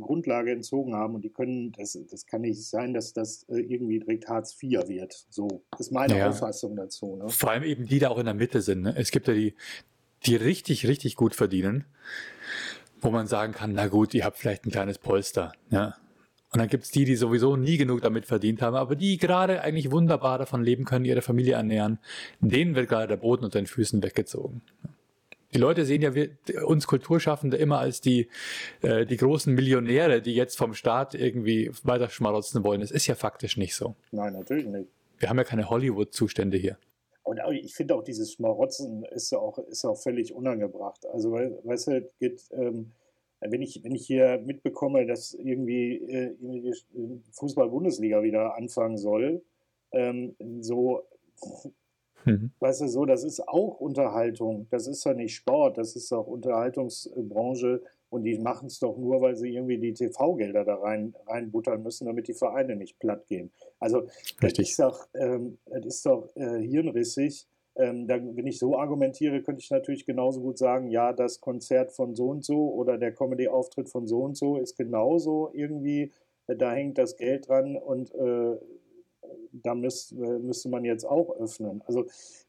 [0.00, 3.98] Grundlage entzogen haben und die können, das, das kann nicht sein, dass das äh, irgendwie
[4.00, 5.26] direkt Hartz IV wird.
[5.30, 7.16] So ist meine ja, Auffassung dazu.
[7.16, 7.28] Ne?
[7.28, 8.82] Vor allem eben die, die da auch in der Mitte sind.
[8.82, 8.94] Ne?
[8.96, 9.54] Es gibt ja die,
[10.26, 11.84] die richtig, richtig gut verdienen,
[13.00, 15.52] wo man sagen kann, na gut, ihr habt vielleicht ein kleines Polster.
[15.70, 15.96] Ja?
[16.52, 19.62] Und dann gibt es die, die sowieso nie genug damit verdient haben, aber die gerade
[19.62, 21.98] eigentlich wunderbar davon leben können, ihre Familie ernähren.
[22.40, 24.62] Denen wird gerade der Boden unter den Füßen weggezogen.
[25.54, 26.30] Die Leute sehen ja wir,
[26.64, 28.28] uns Kulturschaffende immer als die,
[28.82, 32.80] äh, die großen Millionäre, die jetzt vom Staat irgendwie weiter schmarotzen wollen.
[32.80, 33.94] Das ist ja faktisch nicht so.
[34.12, 34.88] Nein, natürlich nicht.
[35.18, 36.78] Wir haben ja keine Hollywood-Zustände hier.
[37.28, 41.04] Und ich finde auch dieses Schmarotzen ist auch, ist auch völlig unangebracht.
[41.12, 42.92] Also, weißt du, geht, ähm,
[43.40, 49.42] wenn, ich, wenn ich hier mitbekomme, dass irgendwie, äh, die Fußball-Bundesliga wieder anfangen soll,
[49.92, 51.02] ähm, so,
[52.24, 52.50] mhm.
[52.60, 54.66] weißt du, so, das ist auch Unterhaltung.
[54.70, 57.82] Das ist ja nicht Sport, das ist auch Unterhaltungsbranche.
[58.10, 62.06] Und die machen es doch nur, weil sie irgendwie die TV-Gelder da rein, reinbuttern müssen,
[62.06, 63.50] damit die Vereine nicht platt gehen.
[63.78, 64.06] Also
[64.40, 67.46] das ist doch, ähm, das ist doch äh, hirnrissig.
[67.76, 71.92] Ähm, da, wenn ich so argumentiere, könnte ich natürlich genauso gut sagen, ja, das Konzert
[71.92, 76.10] von so und so oder der Comedy-Auftritt von so und so ist genauso irgendwie,
[76.48, 78.56] äh, da hängt das Geld dran und äh,
[79.52, 81.82] da müsst, äh, müsste man jetzt auch öffnen.
[81.86, 82.06] Also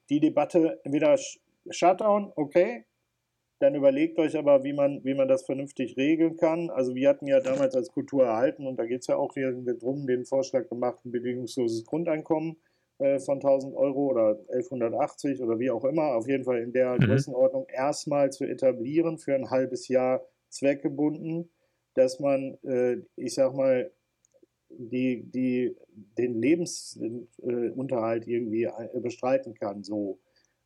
[0.10, 1.18] die Debatte, entweder
[1.70, 2.86] Shutdown, okay,
[3.60, 6.70] dann überlegt euch aber, wie man, wie man das vernünftig regeln kann.
[6.70, 9.52] Also wir hatten ja damals als Kultur erhalten und da geht es ja auch hier
[9.52, 12.56] drum, den Vorschlag gemacht, ein bedingungsloses Grundeinkommen
[13.00, 16.94] äh, von 1000 Euro oder 1180 oder wie auch immer, auf jeden Fall in der
[16.94, 17.00] mhm.
[17.00, 21.50] Größenordnung erstmal zu etablieren für ein halbes Jahr zweckgebunden,
[21.96, 23.92] dass man, äh, ich sag mal,
[24.70, 25.76] die, die,
[26.18, 30.20] den Lebensunterhalt irgendwie äh, bestreiten kann, so.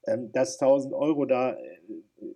[0.05, 1.79] Ähm, dass 1000 Euro da äh,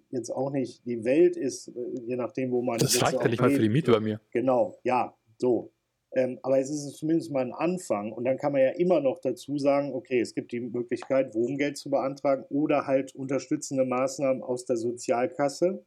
[0.10, 2.80] jetzt auch nicht die Welt ist, äh, je nachdem, wo man.
[2.80, 4.21] Das reicht ja nicht mal für die Miete bei mir.
[4.32, 5.73] Genau, ja, so.
[6.13, 8.13] Ähm, aber es ist zumindest mal ein Anfang.
[8.13, 11.77] Und dann kann man ja immer noch dazu sagen, okay, es gibt die Möglichkeit, Wohngeld
[11.77, 15.84] zu beantragen oder halt unterstützende Maßnahmen aus der Sozialkasse.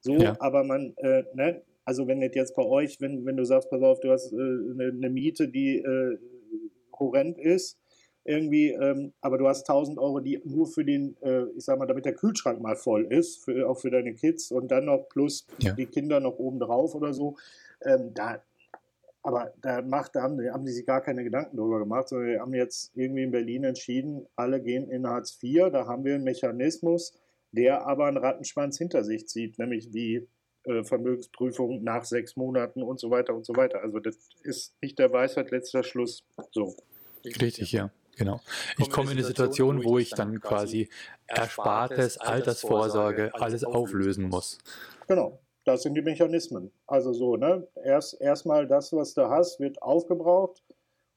[0.00, 0.36] So, ja.
[0.38, 4.00] aber man, äh, ne, also wenn jetzt bei euch, wenn, wenn du sagst, pass auf,
[4.00, 6.18] du hast äh, eine, eine, Miete, die äh,
[6.98, 7.78] horrend ist,
[8.24, 11.86] irgendwie, ähm, aber du hast 1000 Euro, die nur für den, äh, ich sag mal,
[11.86, 15.46] damit der Kühlschrank mal voll ist, für, auch für deine Kids und dann noch plus
[15.60, 15.74] ja.
[15.74, 17.36] die Kinder noch oben drauf oder so.
[17.84, 18.42] Ähm, da,
[19.22, 22.40] aber da, macht, da haben, haben die sich gar keine Gedanken drüber gemacht, sondern die
[22.40, 26.24] haben jetzt irgendwie in Berlin entschieden, alle gehen in Hartz IV, da haben wir einen
[26.24, 27.16] Mechanismus,
[27.52, 30.26] der aber einen Rattenschwanz hinter sich zieht, nämlich die
[30.66, 33.82] äh, Vermögensprüfung nach sechs Monaten und so weiter und so weiter.
[33.82, 36.24] Also das ist nicht der Weisheit letzter Schluss.
[36.52, 36.76] So.
[37.24, 37.90] Richtig, ja.
[38.16, 38.40] Genau.
[38.78, 40.88] Ich komme in eine Situation, wo ich dann quasi
[41.26, 44.58] Erspartes, Altersvorsorge, alles auflösen muss.
[45.06, 45.38] Genau.
[45.66, 46.70] Das sind die Mechanismen.
[46.86, 47.66] Also so, ne?
[47.84, 50.62] Erst erstmal das, was du hast, wird aufgebraucht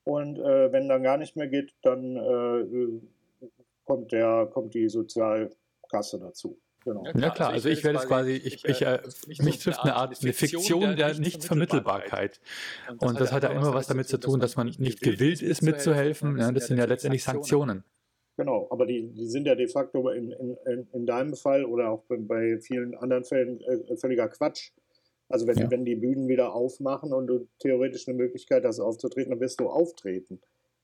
[0.03, 3.47] und äh, wenn dann gar nicht mehr geht, dann äh,
[3.85, 6.57] kommt der, kommt die Sozialkasse dazu.
[6.85, 7.05] Genau.
[7.05, 7.49] Ja, klar, ja, klar.
[7.49, 10.95] also, ich werde es quasi, ich, ich, äh, mich, mich trifft eine Art, eine Fiktion
[10.95, 12.39] der Nichtvermittelbarkeit.
[12.99, 16.37] Und das hat ja immer was damit zu tun, dass man nicht gewillt ist, mitzuhelfen.
[16.37, 17.83] Ja, das sind ja letztendlich Sanktionen.
[18.37, 22.05] Genau, aber die, die sind ja de facto in, in, in deinem Fall oder auch
[22.07, 24.71] bei vielen anderen Fällen äh, völliger Quatsch.
[25.27, 25.69] Also wenn, ja.
[25.69, 29.69] wenn die Bühnen wieder aufmachen und du theoretisch eine Möglichkeit hast aufzutreten, dann wirst du
[29.69, 30.39] auftreten.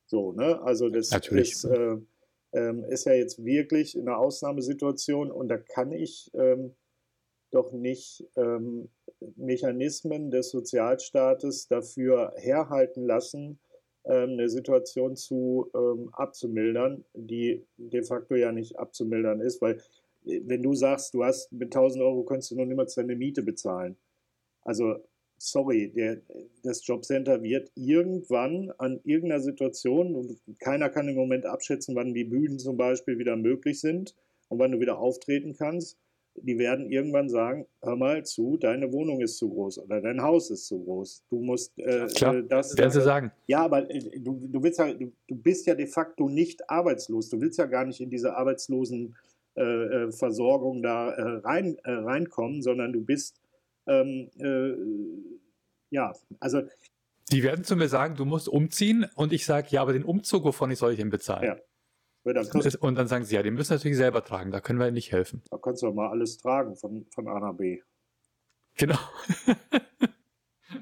[0.05, 0.62] So, ne?
[0.62, 1.53] Also das Natürlich.
[1.53, 1.95] ist, äh,
[2.56, 6.74] ähm, ist ja jetzt wirklich in einer Ausnahmesituation und da kann ich ähm,
[7.52, 8.89] doch nicht ähm,
[9.36, 13.60] Mechanismen des Sozialstaates dafür herhalten lassen,
[14.06, 19.82] ähm, eine Situation zu ähm, abzumildern, die de facto ja nicht abzumildern ist, weil
[20.26, 23.44] äh, wenn du sagst, du hast mit 1000 Euro kannst du noch niemals deine Miete
[23.44, 23.98] bezahlen.
[24.62, 24.96] Also
[25.38, 26.21] sorry, der,
[26.63, 32.24] das Jobcenter wird irgendwann an irgendeiner Situation, und keiner kann im Moment abschätzen, wann die
[32.24, 34.15] Bühnen zum Beispiel wieder möglich sind,
[34.48, 35.98] Und wenn du wieder auftreten kannst,
[36.36, 40.52] die werden irgendwann sagen, hör mal zu, deine Wohnung ist zu groß oder dein Haus
[40.52, 41.24] ist zu groß.
[41.30, 43.32] Du musst äh, Klar, das werden sie sagen.
[43.48, 47.30] Ja, aber äh, du, du willst ja, du, du, bist ja de facto nicht arbeitslos.
[47.30, 49.15] Du willst ja gar nicht in diese arbeitslosen
[49.56, 53.39] äh, äh Versorgung da äh, rein, äh, reinkommen, sondern du bist
[53.88, 55.39] ähm,
[55.89, 56.62] ja, also
[57.32, 60.43] die werden zu mir sagen, du musst umziehen und ich sage, ja, aber den Umzug,
[60.43, 61.43] wovon ich soll ich denn bezahlen?
[61.43, 61.58] Ja.
[62.80, 65.43] Und dann sagen sie, ja, den müssen natürlich selber tragen, da können wir nicht helfen.
[65.50, 67.82] Da kannst du mal alles tragen von, von A nach B.
[68.78, 68.98] Genau.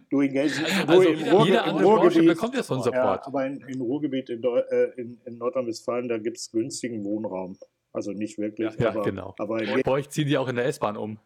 [0.09, 3.21] Du in Gelsen, also, im Ruhr, jede andere Branche bekommt ja so einen Support.
[3.21, 7.57] Ja, aber in, in Ruhrgebiet in, äh, in, in Nordrhein-Westfalen, da gibt es günstigen Wohnraum.
[7.91, 8.75] Also nicht wirklich.
[8.79, 9.33] Ja, aber, genau.
[9.39, 11.17] Aber Bei euch ziehen die auch in der S-Bahn um.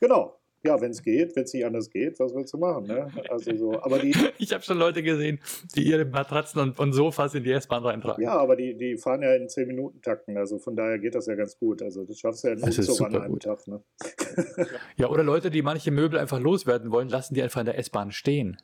[0.00, 2.86] Genau, ja, wenn es geht, wenn es nicht anders geht, was willst du machen?
[2.86, 3.08] Ne?
[3.30, 5.40] Also so, aber die, ich habe schon Leute gesehen,
[5.74, 8.22] die ihre Matratzen und, und Sofas in die S-Bahn reintragen.
[8.22, 11.58] Ja, aber die, die fahren ja in 10-Minuten-Takten, also von daher geht das ja ganz
[11.58, 11.82] gut.
[11.82, 13.42] Also das schaffst du ja nicht so an einem gut.
[13.42, 13.66] Tag.
[13.66, 13.82] Ne?
[14.96, 18.12] ja, oder Leute, die manche Möbel einfach loswerden wollen, lassen die einfach in der S-Bahn
[18.12, 18.58] stehen.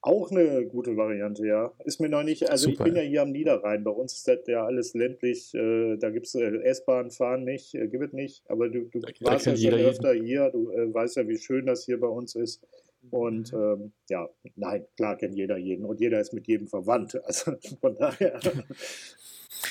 [0.00, 1.72] Auch eine gute Variante, ja.
[1.84, 2.86] Ist mir noch nicht, also Super.
[2.86, 6.10] ich bin ja hier am Niederrhein, bei uns ist das ja alles ländlich, äh, da
[6.10, 9.56] gibt es äh, S-Bahn fahren nicht, äh, gibt es nicht, aber du, du warst ja
[9.56, 10.26] schon öfter jeden.
[10.26, 12.64] hier, du äh, weißt ja, wie schön das hier bei uns ist.
[13.10, 17.18] Und ähm, ja, nein, klar kennt jeder jeden und jeder ist mit jedem verwandt.
[17.24, 18.40] Also von daher.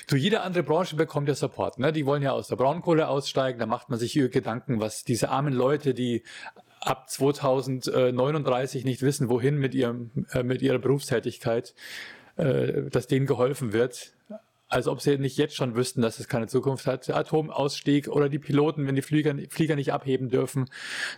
[0.07, 1.79] Du, jede andere Branche bekommt ja Support.
[1.79, 1.91] Ne?
[1.91, 3.59] Die wollen ja aus der Braunkohle aussteigen.
[3.59, 6.23] Da macht man sich Gedanken, was diese armen Leute, die
[6.87, 11.75] ab 2039 nicht wissen, wohin mit, ihrem, äh, mit ihrer Berufstätigkeit,
[12.37, 14.13] äh, dass denen geholfen wird.
[14.69, 17.09] Als ob sie nicht jetzt schon wüssten, dass es keine Zukunft hat.
[17.09, 20.69] Atomausstieg oder die Piloten, wenn die Flieger, Flieger nicht abheben dürfen,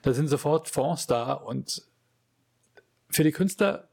[0.04, 1.84] da sind sofort Fonds da und
[3.10, 3.90] für die Künstler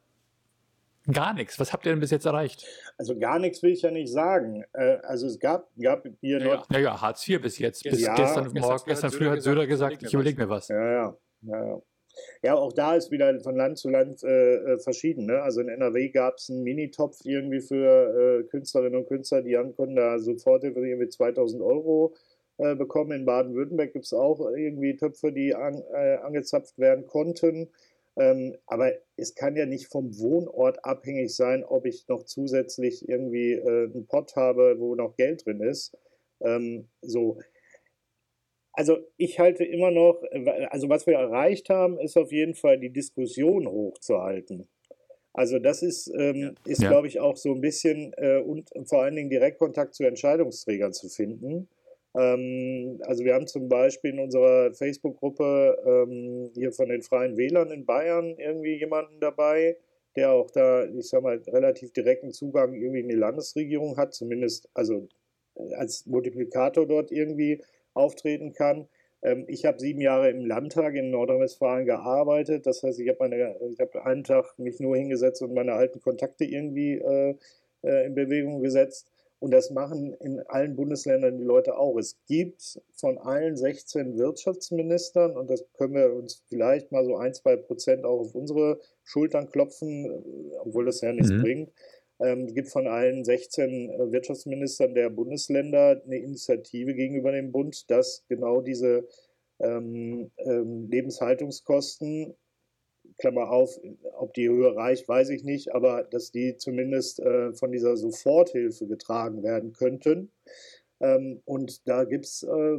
[1.13, 1.61] Gar nichts.
[1.61, 2.67] Was habt ihr denn bis jetzt erreicht?
[2.99, 4.65] Also gar nichts will ich ja nicht sagen.
[4.73, 6.69] Äh, also es gab, gab hier ja, noch.
[6.69, 7.85] Naja, Hartz IV bis jetzt.
[7.85, 10.67] Bis ja, gestern, gestern, gestern früh hat Söder gesagt, ich überlege mir was.
[10.67, 11.17] Ja, ja.
[11.47, 11.81] Ja,
[12.43, 15.27] ja, auch da ist wieder von Land zu Land äh, äh verschieden.
[15.27, 15.43] Ne?
[15.43, 19.75] Also in NRW gab es einen Minitopf irgendwie für äh, Künstlerinnen und Künstler, die haben,
[19.75, 22.15] konnten da sofort irgendwie 2000 Euro
[22.59, 23.13] äh, bekommen.
[23.13, 27.69] In Baden-Württemberg gibt es auch irgendwie Töpfe, die an, äh, angezapft werden konnten.
[28.19, 33.53] Ähm, aber es kann ja nicht vom Wohnort abhängig sein, ob ich noch zusätzlich irgendwie
[33.53, 35.95] äh, einen Pott habe, wo noch Geld drin ist.
[36.41, 37.39] Ähm, so
[38.77, 40.23] also ich halte immer noch,
[40.69, 44.69] also was wir erreicht haben, ist auf jeden Fall die Diskussion hochzuhalten.
[45.33, 46.91] Also das ist, ähm, ist ja.
[46.91, 51.09] glaube ich, auch so ein bisschen äh, und vor allen Dingen Direktkontakt zu Entscheidungsträgern zu
[51.09, 51.69] finden.
[52.15, 57.71] Ähm, also wir haben zum Beispiel in unserer Facebook-Gruppe ähm, hier von den Freien Wählern
[57.71, 59.77] in Bayern irgendwie jemanden dabei,
[60.17, 64.69] der auch da, ich sag mal, relativ direkten Zugang irgendwie in die Landesregierung hat, zumindest
[64.75, 65.09] also
[65.55, 67.63] äh, als Multiplikator dort irgendwie
[67.97, 68.89] auftreten kann.
[69.23, 72.67] Ähm, ich habe sieben Jahre im Landtag in Nordrhein-Westfalen gearbeitet.
[72.67, 76.95] Das heißt, ich habe hab einen Tag mich nur hingesetzt und meine alten Kontakte irgendwie
[76.95, 77.35] äh,
[77.83, 79.11] äh, in Bewegung gesetzt.
[79.39, 81.99] Und das machen in allen Bundesländern die Leute auch.
[81.99, 87.35] Es gibt von allen 16 Wirtschaftsministern, und das können wir uns vielleicht mal so ein,
[87.35, 91.43] zwei Prozent auch auf unsere Schultern klopfen, äh, obwohl das ja nichts mhm.
[91.43, 91.73] bringt,
[92.21, 98.25] ähm, gibt von allen 16 äh, Wirtschaftsministern der Bundesländer eine Initiative gegenüber dem Bund, dass
[98.29, 99.07] genau diese
[99.59, 102.35] ähm, ähm, Lebenshaltungskosten,
[103.19, 103.79] Klammer auf,
[104.19, 108.87] ob die Höhe reicht, weiß ich nicht, aber dass die zumindest äh, von dieser Soforthilfe
[108.87, 110.33] getragen werden könnten.
[110.99, 112.79] Ähm, und da gibt es äh,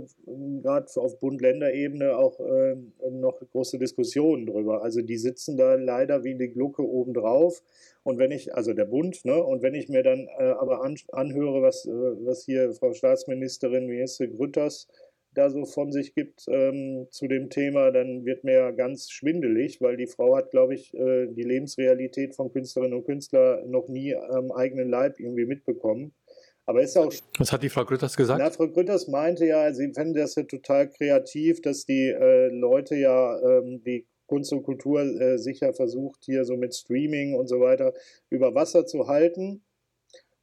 [0.62, 2.76] gerade auf Bund-Länder-Ebene auch äh,
[3.12, 4.82] noch große Diskussionen drüber.
[4.82, 7.62] Also die sitzen da leider wie die Glucke obendrauf.
[8.08, 10.96] Und wenn ich, also der Bund, ne, und wenn ich mir dann äh, aber an,
[11.12, 14.88] anhöre, was, äh, was hier Frau Staatsministerin Minister Grütters
[15.34, 19.82] da so von sich gibt ähm, zu dem Thema, dann wird mir ja ganz schwindelig,
[19.82, 24.16] weil die Frau hat, glaube ich, äh, die Lebensrealität von Künstlerinnen und Künstlern noch nie
[24.16, 26.14] am eigenen Leib irgendwie mitbekommen.
[26.66, 27.12] Aber ist auch.
[27.40, 28.40] Was hat die Frau Grütters gesagt?
[28.40, 32.96] Na, Frau Grütters meinte ja, sie fände das ja total kreativ, dass die äh, Leute
[32.96, 37.60] ja ähm, die Kunst und Kultur äh, sicher versucht, hier so mit Streaming und so
[37.60, 37.94] weiter
[38.30, 39.64] über Wasser zu halten.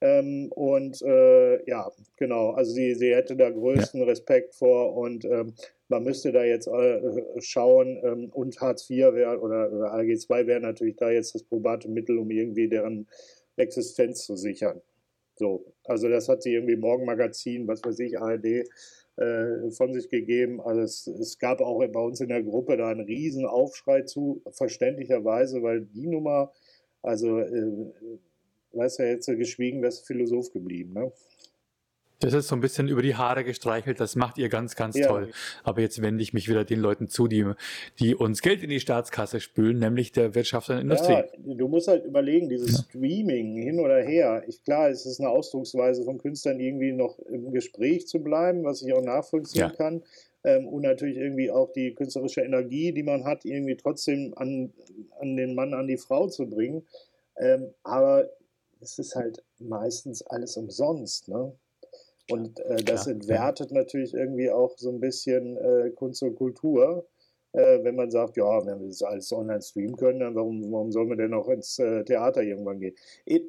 [0.01, 4.07] Ähm, und äh, ja, genau, also sie, sie hätte da größten ja.
[4.07, 5.55] Respekt vor und ähm,
[5.89, 7.01] man müsste da jetzt äh,
[7.41, 11.45] schauen ähm, und Hartz IV wär, oder, oder AG II wäre natürlich da jetzt das
[11.45, 13.07] probate Mittel, um irgendwie deren
[13.57, 14.83] Existenz zu sichern.
[15.37, 18.69] So, also das hat sie irgendwie Morgenmagazin, was weiß ich, ARD
[19.17, 20.61] von sich gegeben.
[20.61, 24.43] Also es, es, gab auch bei uns in der Gruppe da einen riesen Aufschrei zu,
[24.51, 26.53] verständlicherweise, weil die Nummer,
[27.03, 27.93] also äh,
[28.73, 31.13] weiß ja jetzt geschwiegen, wer ist Philosoph geblieben, ne?
[32.21, 35.09] Das ist so ein bisschen über die Haare gestreichelt, das macht ihr ganz, ganz ja.
[35.09, 35.31] toll.
[35.63, 37.45] Aber jetzt wende ich mich wieder den Leuten zu, die,
[37.99, 41.13] die uns Geld in die Staatskasse spülen, nämlich der Wirtschaft und Industrie.
[41.13, 42.85] Ja, du musst halt überlegen, dieses ja.
[42.89, 44.43] Streaming hin oder her.
[44.47, 48.83] Ich, klar, es ist eine Ausdrucksweise von Künstlern, irgendwie noch im Gespräch zu bleiben, was
[48.83, 50.03] ich auch nachvollziehen kann.
[50.45, 54.73] Ähm, und natürlich irgendwie auch die künstlerische Energie, die man hat, irgendwie trotzdem an,
[55.19, 56.87] an den Mann, an die Frau zu bringen.
[57.39, 58.31] Ähm, aber
[58.81, 61.29] es ist halt meistens alles umsonst.
[61.29, 61.53] Ne?
[62.31, 67.07] Und äh, das Klar, entwertet natürlich irgendwie auch so ein bisschen äh, Kunst und Kultur.
[67.53, 70.91] Äh, wenn man sagt, ja, wenn wir das alles online streamen können, dann warum, warum
[70.91, 72.97] sollen wir denn noch ins äh, Theater irgendwann gehen?
[73.27, 73.43] Ich,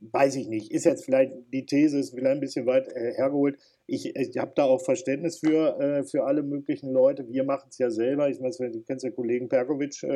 [0.00, 0.72] weiß ich nicht.
[0.72, 3.58] Ist jetzt vielleicht, die These ist vielleicht ein bisschen weit äh, hergeholt.
[3.86, 7.28] Ich, ich habe da auch Verständnis für, äh, für alle möglichen Leute.
[7.28, 8.30] Wir machen es ja selber.
[8.30, 10.06] Ich meine, du kennst ja Kollegen Perkovic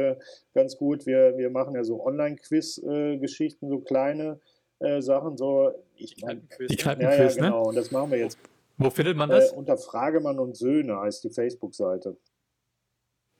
[0.54, 1.04] ganz gut.
[1.04, 4.40] Wir, wir machen ja so Online-Quiz-Geschichten, so kleine
[4.84, 5.36] äh, Sachen.
[5.36, 7.62] So, ich mein, die Kneipenquiz, ja, ja, genau.
[7.62, 7.68] Ne?
[7.68, 8.38] Und das machen wir jetzt.
[8.76, 9.52] Wo findet man das?
[9.52, 12.16] Äh, unter Fragemann und Söhne heißt die Facebook-Seite.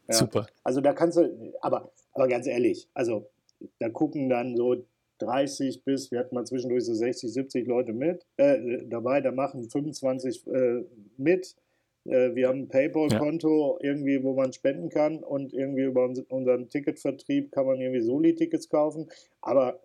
[0.09, 0.15] Ja.
[0.15, 0.47] Super.
[0.63, 3.31] Also da kannst du, aber, aber ganz ehrlich, also
[3.79, 4.85] da gucken dann so
[5.19, 9.69] 30 bis, wir hatten mal zwischendurch so 60, 70 Leute mit äh, dabei, da machen
[9.69, 10.85] 25 äh,
[11.17, 11.57] mit.
[12.05, 13.91] Äh, wir haben ein PayPal-Konto ja.
[13.91, 19.09] irgendwie, wo man spenden kann und irgendwie über unseren Ticketvertrieb kann man irgendwie Soli-Tickets kaufen.
[19.41, 19.81] Aber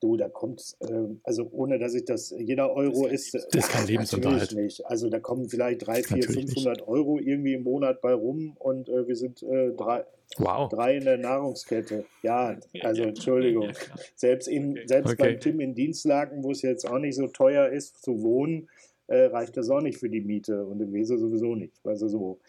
[0.00, 3.34] Du, da kommt, äh, also ohne dass ich das, jeder Euro ist.
[3.34, 4.52] Das ist kein Lebensunterhalt.
[4.52, 4.84] nicht.
[4.86, 6.88] Also da kommen vielleicht 3, 4, 500 nicht.
[6.88, 10.04] Euro irgendwie im Monat bei rum und äh, wir sind äh, drei,
[10.36, 10.68] wow.
[10.68, 12.04] drei in der Nahrungskette.
[12.22, 13.72] Ja, also Entschuldigung.
[14.14, 15.32] Selbst, in, selbst okay.
[15.32, 18.68] beim Tim in Dienstlaken, wo es jetzt auch nicht so teuer ist zu wohnen,
[19.08, 21.74] äh, reicht das auch nicht für die Miete und im Weser sowieso nicht.
[21.84, 22.40] Also so.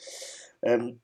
[0.61, 0.99] Ähm,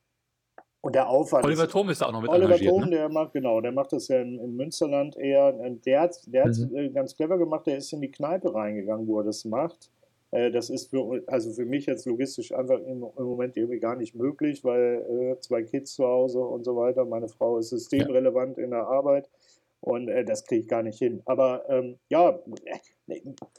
[0.86, 1.44] und der Aufwand.
[1.46, 2.92] Oliver Thom ist da auch noch mit Oliver Thom, ne?
[2.92, 5.52] der macht, genau, der macht das ja im, im Münsterland eher.
[5.52, 6.94] Der hat es der mhm.
[6.94, 9.90] ganz clever gemacht, der ist in die Kneipe reingegangen, wo er das macht.
[10.30, 13.96] Äh, das ist für, also für mich jetzt logistisch einfach im, im Moment irgendwie gar
[13.96, 17.04] nicht möglich, weil äh, zwei Kids zu Hause und so weiter.
[17.04, 18.64] Meine Frau ist systemrelevant ja.
[18.64, 19.28] in der Arbeit
[19.82, 21.24] und äh, das kriege ich gar nicht hin.
[21.26, 22.40] Aber ähm, ja,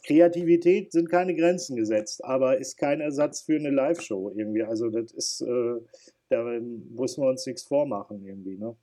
[0.04, 4.62] Kreativität sind keine Grenzen gesetzt, aber ist kein Ersatz für eine Live-Show irgendwie.
[4.62, 5.80] Also das ist, äh,
[6.28, 8.56] da müssen wir uns nichts vormachen irgendwie.
[8.56, 8.76] Ne?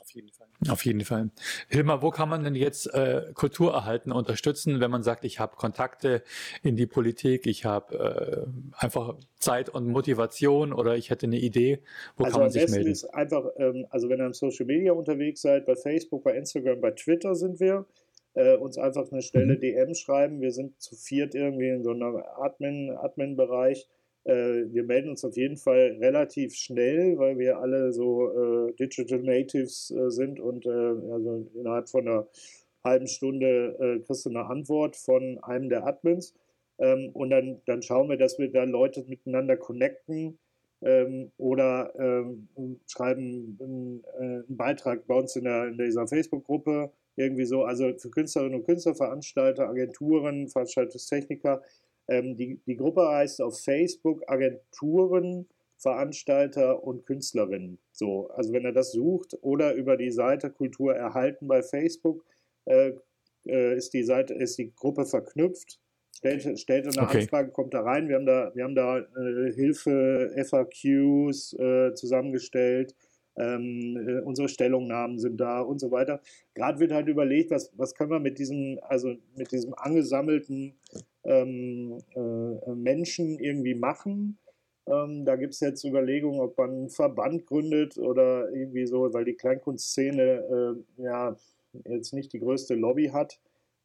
[0.00, 0.46] Auf jeden Fall.
[0.70, 1.30] Auf jeden Fall.
[1.68, 5.56] Hilmar, wo kann man denn jetzt äh, Kultur erhalten, unterstützen, wenn man sagt, ich habe
[5.56, 6.22] Kontakte
[6.62, 11.80] in die Politik, ich habe äh, einfach Zeit und Motivation oder ich hätte eine Idee,
[12.16, 12.90] wo also kann man sich melden?
[12.90, 16.80] Ist einfach, ähm, also wenn ihr im Social Media unterwegs seid, bei Facebook, bei Instagram,
[16.80, 17.84] bei Twitter sind wir,
[18.32, 19.60] äh, uns einfach eine Stelle mhm.
[19.60, 20.40] DM schreiben.
[20.40, 22.98] Wir sind zu viert irgendwie in so einem Admin-Bereich.
[22.98, 23.97] Admin äh,
[24.32, 29.90] wir melden uns auf jeden Fall relativ schnell, weil wir alle so äh, Digital Natives
[29.90, 32.28] äh, sind und äh, also innerhalb von einer
[32.84, 36.34] halben Stunde äh, kriegst du eine Antwort von einem der Admins.
[36.78, 40.38] Ähm, und dann, dann schauen wir, dass wir da Leute miteinander connecten
[40.82, 42.48] ähm, oder ähm,
[42.86, 47.64] schreiben einen, äh, einen, Beitrag bei uns in, der, in dieser Facebook-Gruppe irgendwie so.
[47.64, 51.62] Also für Künstlerinnen und Künstler, Veranstalter, Agenturen, Veranstaltungstechniker
[52.08, 57.78] ähm, die, die Gruppe heißt auf Facebook Agenturen, Veranstalter und Künstlerinnen.
[57.92, 62.24] So, also wenn er das sucht oder über die Seite Kultur erhalten bei Facebook
[62.64, 62.94] äh,
[63.46, 65.80] äh, ist die Seite, ist die Gruppe verknüpft.
[66.16, 67.20] Stellt, stellt eine okay.
[67.20, 68.08] Anfrage, kommt da rein.
[68.08, 72.96] Wir haben da, wir haben da äh, Hilfe, FAQs äh, zusammengestellt.
[73.36, 76.20] Ähm, äh, unsere Stellungnahmen sind da und so weiter.
[76.54, 80.74] Gerade wird halt überlegt, was, was können wir mit diesem, also mit diesem angesammelten
[81.28, 84.38] ähm, äh, Menschen irgendwie machen.
[84.86, 89.24] Ähm, da gibt es jetzt Überlegungen, ob man einen Verband gründet oder irgendwie so, weil
[89.24, 91.36] die Kleinkunstszene äh, ja
[91.84, 93.38] jetzt nicht die größte Lobby hat.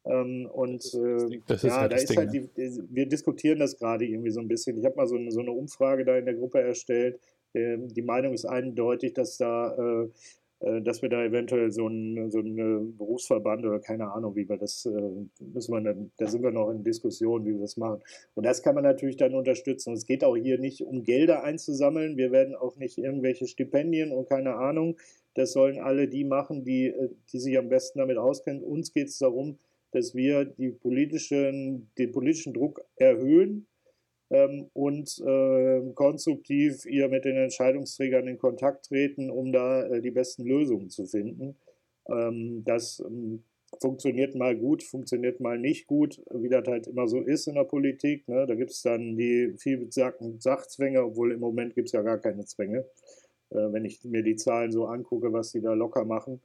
[0.06, 2.48] Ähm, und äh, ja, halt da ist Ding, halt die,
[2.90, 4.78] wir diskutieren das gerade irgendwie so ein bisschen.
[4.78, 7.20] Ich habe mal so eine, so eine Umfrage da in der Gruppe erstellt.
[7.54, 10.10] Ähm, die Meinung ist eindeutig, dass da äh, äh,
[10.82, 14.86] dass wir da eventuell so einen so ein Berufsverband oder keine Ahnung, wie wir das,
[14.86, 14.90] äh,
[15.40, 18.00] müssen wir, dann, da sind wir noch in Diskussion, wie wir das machen.
[18.34, 19.92] Und das kann man natürlich dann unterstützen.
[19.92, 22.16] Es geht auch hier nicht um Gelder einzusammeln.
[22.16, 24.96] Wir werden auch nicht irgendwelche Stipendien und keine Ahnung.
[25.34, 28.62] Das sollen alle die machen, die, äh, die sich am besten damit auskennen.
[28.62, 29.58] Uns geht es darum,
[29.90, 33.66] dass wir die politischen, den politischen Druck erhöhen
[34.34, 40.10] ähm, und äh, konstruktiv ihr mit den Entscheidungsträgern in Kontakt treten, um da äh, die
[40.10, 41.56] besten Lösungen zu finden.
[42.08, 43.44] Ähm, das ähm,
[43.80, 47.64] funktioniert mal gut, funktioniert mal nicht gut, wie das halt immer so ist in der
[47.64, 48.26] Politik.
[48.28, 48.46] Ne?
[48.46, 52.18] Da gibt es dann die viel besagten Sachzwänge, obwohl im Moment gibt es ja gar
[52.18, 52.84] keine Zwänge.
[53.50, 56.40] Äh, wenn ich mir die Zahlen so angucke, was die da locker machen.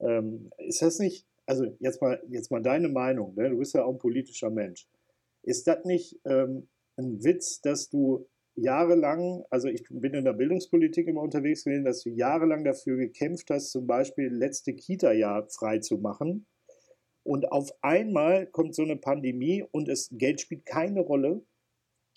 [0.00, 3.48] Ähm, ist das nicht, also jetzt mal, jetzt mal deine Meinung, ne?
[3.48, 4.86] du bist ja auch ein politischer Mensch.
[5.42, 6.68] ist das nicht ähm,
[7.00, 12.02] ein Witz, dass du jahrelang, also ich bin in der Bildungspolitik immer unterwegs gewesen, dass
[12.02, 16.46] du jahrelang dafür gekämpft hast, zum Beispiel letzte Kita-Jahr frei zu machen.
[17.22, 21.42] Und auf einmal kommt so eine Pandemie und es Geld spielt keine Rolle.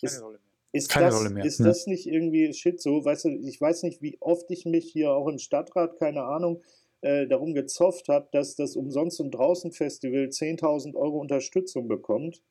[0.00, 0.52] Keine ist, Rolle mehr.
[0.72, 1.44] Ist, keine das, Rolle mehr.
[1.44, 1.66] ist ne?
[1.66, 3.04] das nicht irgendwie Shit so?
[3.04, 6.62] Weißt du, ich weiß nicht, wie oft ich mich hier auch im Stadtrat, keine Ahnung,
[7.02, 12.42] äh, darum gezofft habe, dass das Umsonst- und Draußen-Festival 10.000 Euro Unterstützung bekommt.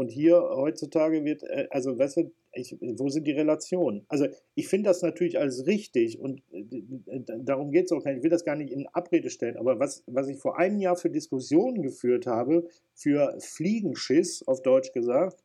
[0.00, 4.06] Und hier heutzutage wird, äh, also weißt du, ich, wo sind die Relationen?
[4.08, 8.14] Also ich finde das natürlich alles richtig und äh, darum geht es auch gar.
[8.14, 10.96] Ich will das gar nicht in Abrede stellen, aber was, was ich vor einem Jahr
[10.96, 15.44] für Diskussionen geführt habe, für Fliegenschiss auf Deutsch gesagt,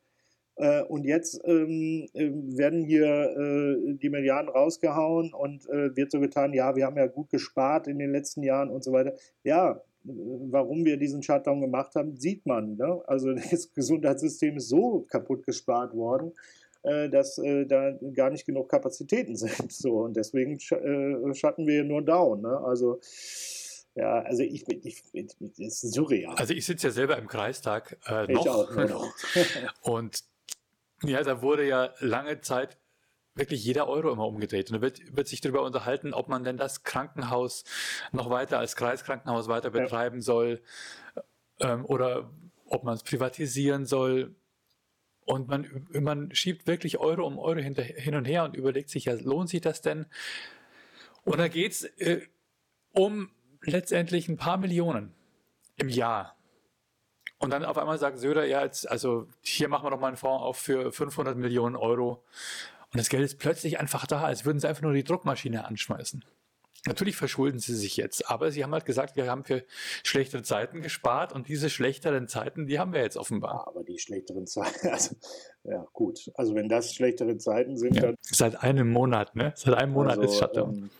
[0.56, 6.54] äh, und jetzt ähm, werden hier äh, die Milliarden rausgehauen und äh, wird so getan,
[6.54, 9.12] ja, wir haben ja gut gespart in den letzten Jahren und so weiter.
[9.44, 12.76] Ja, warum wir diesen Shutdown gemacht haben, sieht man.
[12.76, 13.02] Ne?
[13.06, 16.32] Also das Gesundheitssystem ist so kaputt gespart worden,
[16.82, 19.72] äh, dass äh, da gar nicht genug Kapazitäten sind.
[19.72, 22.42] So, und deswegen sch äh, schatten wir nur down.
[22.42, 22.60] Ne?
[22.60, 23.00] Also
[23.94, 26.34] ja, also ich bin, ich, ich, das ist surreal.
[26.36, 28.42] Also ich sitze ja selber im Kreistag äh, noch.
[28.42, 29.14] Ich auch, noch.
[29.80, 30.22] und
[31.02, 32.76] ja, da wurde ja lange Zeit
[33.36, 34.70] wirklich jeder Euro immer umgedreht.
[34.70, 37.64] Und da wird, wird sich darüber unterhalten, ob man denn das Krankenhaus
[38.12, 40.22] noch weiter als Kreiskrankenhaus weiter betreiben ja.
[40.22, 40.62] soll
[41.60, 42.30] ähm, oder
[42.68, 44.34] ob man es privatisieren soll.
[45.24, 49.06] Und man, man schiebt wirklich Euro um Euro hinter, hin und her und überlegt sich,
[49.06, 50.06] ja, lohnt sich das denn?
[51.24, 52.22] Und da geht es äh,
[52.92, 53.30] um
[53.62, 55.12] letztendlich ein paar Millionen
[55.76, 56.36] im Jahr.
[57.38, 60.16] Und dann auf einmal sagt Söder, ja, jetzt, also hier machen wir doch mal einen
[60.16, 62.24] Fonds auf für 500 Millionen Euro.
[62.96, 66.24] Und das Geld ist plötzlich einfach da, als würden sie einfach nur die Druckmaschine anschmeißen.
[66.86, 69.64] Natürlich verschulden sie sich jetzt, aber sie haben halt gesagt, wir haben für
[70.02, 73.52] schlechtere Zeiten gespart und diese schlechteren Zeiten, die haben wir jetzt offenbar.
[73.52, 75.14] Ja, aber die schlechteren Zeiten, also,
[75.64, 78.14] ja gut, also wenn das schlechtere Zeiten sind, ja, dann.
[78.22, 79.52] Seit einem Monat, ne?
[79.56, 80.74] Seit einem Monat also, ist Shutdown.
[80.74, 80.90] Ähm,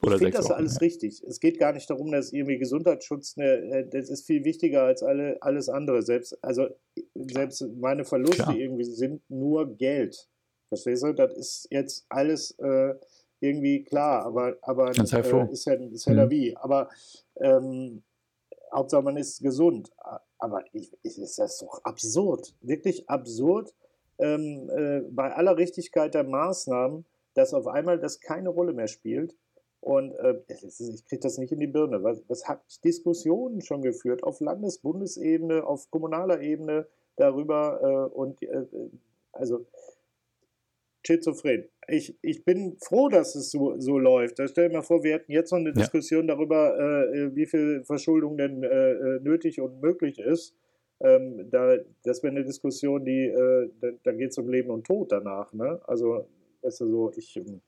[0.00, 0.78] Oder ich finde das Wochen, alles ja.
[0.78, 1.24] richtig.
[1.26, 5.38] Es geht gar nicht darum, dass irgendwie Gesundheitsschutz, ne, das ist viel wichtiger als alle,
[5.40, 6.02] alles andere.
[6.02, 6.68] Selbst, also
[7.16, 8.54] selbst meine Verluste Klar.
[8.54, 10.28] irgendwie sind nur Geld.
[10.68, 11.12] Verstehst du?
[11.12, 12.94] Das ist jetzt alles äh,
[13.40, 16.30] irgendwie klar, aber, aber Ganz äh, ist ja, ist ja mhm.
[16.30, 16.56] wie.
[16.56, 16.88] Aber
[17.36, 18.02] ähm,
[18.72, 19.92] Hauptsache man ist gesund.
[20.38, 23.74] Aber ich, ich, ist das doch absurd, wirklich absurd,
[24.18, 27.04] ähm, äh, bei aller Richtigkeit der Maßnahmen,
[27.34, 29.34] dass auf einmal das keine Rolle mehr spielt.
[29.80, 32.02] Und äh, ich kriege das nicht in die Birne.
[32.02, 36.86] Was, was hat Diskussionen schon geführt auf Landes-, Bundesebene, auf kommunaler Ebene
[37.16, 38.64] darüber äh, und äh,
[39.32, 39.66] also
[41.06, 41.68] schizophren.
[41.88, 44.40] Ich, ich bin froh, dass es so, so läuft.
[44.48, 45.74] Stell dir mal vor, wir hätten jetzt noch eine ja.
[45.74, 50.54] Diskussion darüber, äh, wie viel Verschuldung denn äh, äh, nötig und möglich ist.
[51.00, 54.86] Ähm, da, das wäre eine Diskussion, die, äh, da, da geht es um Leben und
[54.86, 55.52] Tod danach.
[55.52, 55.80] Ne?
[55.86, 56.26] Also,
[56.62, 57.36] weißt du, so, ich.
[57.36, 57.60] Ähm,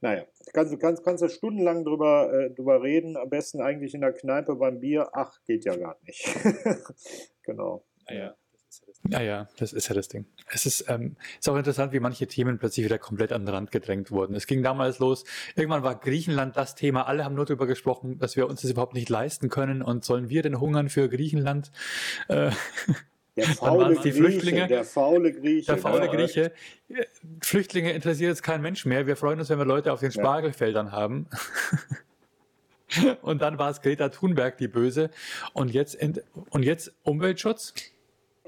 [0.00, 4.12] naja, kannst, kannst, kannst du stundenlang drüber, äh, drüber reden, am besten eigentlich in der
[4.12, 5.08] Kneipe beim Bier.
[5.12, 6.24] Ach, geht ja gar nicht.
[7.42, 7.84] genau.
[8.08, 8.36] Naja.
[9.06, 10.26] Ja, ja, das ist ja das Ding.
[10.50, 13.70] Es ist, ähm, ist auch interessant, wie manche Themen plötzlich wieder komplett an den Rand
[13.70, 14.34] gedrängt wurden.
[14.34, 15.24] Es ging damals los,
[15.56, 18.94] irgendwann war Griechenland das Thema, alle haben nur darüber gesprochen, dass wir uns das überhaupt
[18.94, 21.70] nicht leisten können und sollen wir denn hungern für Griechenland?
[22.28, 22.50] Äh,
[23.36, 25.66] der faule die Grieche, Flüchtlinge, der faule Grieche.
[25.66, 26.52] Der faule ja, Grieche.
[27.40, 29.06] Flüchtlinge interessiert jetzt kein Mensch mehr.
[29.06, 31.28] Wir freuen uns, wenn wir Leute auf den Spargelfeldern haben.
[33.22, 35.10] und dann war es Greta Thunberg, die Böse.
[35.52, 35.96] Und jetzt,
[36.50, 37.74] und jetzt Umweltschutz?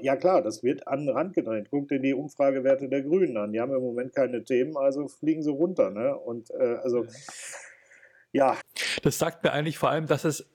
[0.01, 1.67] Ja klar, das wird an den Rand gedrängt.
[1.71, 3.51] Guck dir die Umfragewerte der Grünen an.
[3.53, 5.91] Die haben im Moment keine Themen, also fliegen sie runter.
[5.91, 6.15] Ne?
[6.17, 7.05] Und äh, also
[8.31, 8.57] ja.
[9.03, 10.49] Das sagt mir eigentlich vor allem, dass es,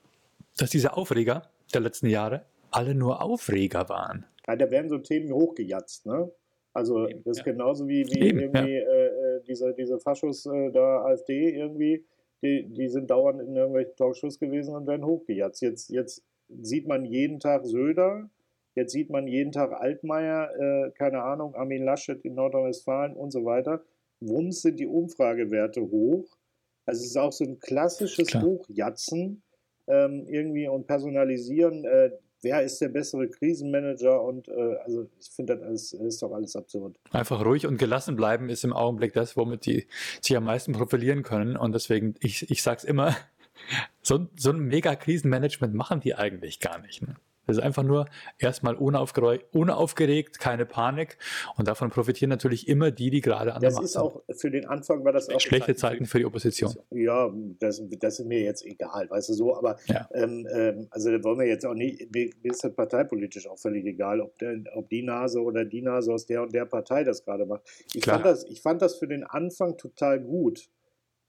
[0.56, 4.26] dass diese Aufreger der letzten Jahre alle nur Aufreger waren.
[4.46, 6.30] Ja, da werden so Themen hochgejatzt, ne?
[6.72, 7.52] Also Eben, das ist ja.
[7.52, 8.82] genauso wie, wie Eben, irgendwie ja.
[8.82, 12.04] äh, äh diese, diese Faschos äh, da AfD irgendwie,
[12.42, 15.62] die, die sind dauernd in irgendwelchen Talkshows gewesen und werden hochgejatzt.
[15.62, 16.22] Jetzt, jetzt
[16.60, 18.28] sieht man jeden Tag Söder,
[18.76, 23.44] Jetzt sieht man jeden Tag Altmaier, äh, keine Ahnung, Armin Laschet in Nordrhein-Westfalen und so
[23.46, 23.82] weiter.
[24.20, 26.36] Wumms sind die Umfragewerte hoch.
[26.84, 28.44] Also es ist auch so ein klassisches Klar.
[28.44, 29.42] Hochjatzen
[29.86, 31.86] ähm, irgendwie und Personalisieren.
[31.86, 32.10] Äh,
[32.42, 34.22] wer ist der bessere Krisenmanager?
[34.22, 36.98] Und äh, also ich finde, das ist doch alles absurd.
[37.12, 39.86] Einfach ruhig und gelassen bleiben ist im Augenblick das, womit die
[40.20, 41.56] sich am meisten profilieren können.
[41.56, 43.16] Und deswegen, ich, ich sage es immer,
[44.02, 47.00] so, so ein mega Krisenmanagement machen die eigentlich gar nicht.
[47.00, 47.16] Ne?
[47.46, 48.06] Das ist einfach nur
[48.38, 51.18] erstmal unaufgeregt, keine Panik.
[51.56, 53.84] Und davon profitieren natürlich immer die, die gerade an der Macht sind.
[53.84, 55.40] Das ist auch, für den Anfang war das auch.
[55.40, 56.74] Schlechte Zeiten für die Opposition.
[56.90, 59.56] Ja, das, das ist mir jetzt egal, weißt du so.
[59.56, 60.08] Aber ja.
[60.12, 63.84] ähm, ähm, also da wollen wir jetzt auch nicht, mir ist das parteipolitisch auch völlig
[63.86, 67.24] egal, ob, der, ob die Nase oder die Nase aus der und der Partei das
[67.24, 67.62] gerade macht.
[67.94, 70.68] Ich fand, das, ich fand das für den Anfang total gut.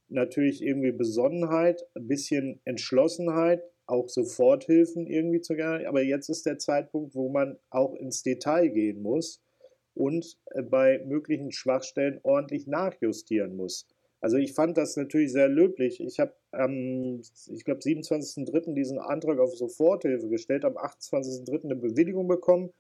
[0.10, 5.86] Natürlich irgendwie Besonnenheit, ein bisschen Entschlossenheit, auch Soforthilfen irgendwie zu geben.
[5.86, 9.42] Aber jetzt ist der Zeitpunkt, wo man auch ins Detail gehen muss
[9.96, 13.88] und äh, bei möglichen Schwachstellen ordentlich nachjustieren muss.
[14.20, 16.00] Also ich fand das natürlich sehr löblich.
[16.02, 18.74] Ich habe am, ich glaube, 27.03.
[18.74, 21.66] diesen Antrag auf Soforthilfe gestellt, am 28.03.
[21.66, 22.72] eine Bewilligung bekommen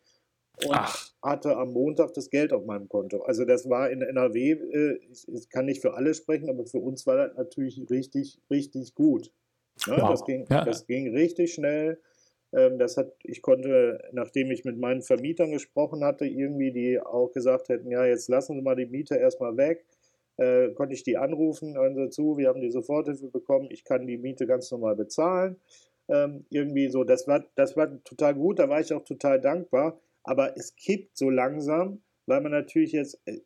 [0.65, 1.11] und Ach.
[1.21, 3.21] hatte am Montag das Geld auf meinem Konto.
[3.21, 6.79] Also das war in NRW, äh, ich, ich, kann nicht für alle sprechen, aber für
[6.79, 9.31] uns war das natürlich richtig, richtig gut.
[9.87, 9.97] Ne?
[9.97, 10.09] Wow.
[10.11, 10.63] Das, ging, ja.
[10.63, 11.99] das ging richtig schnell.
[12.53, 17.31] Ähm, das hat, ich konnte, nachdem ich mit meinen Vermietern gesprochen hatte, irgendwie, die auch
[17.31, 19.85] gesagt hätten, ja, jetzt lassen Sie mal die Miete erstmal weg,
[20.37, 24.07] äh, konnte ich die anrufen, hören Sie zu, wir haben die Soforthilfe bekommen, ich kann
[24.07, 25.57] die Miete ganz normal bezahlen.
[26.09, 29.99] Ähm, irgendwie so, das war, das war total gut, da war ich auch total dankbar,
[30.23, 33.41] aber es kippt so langsam, weil man natürlich jetzt, äh,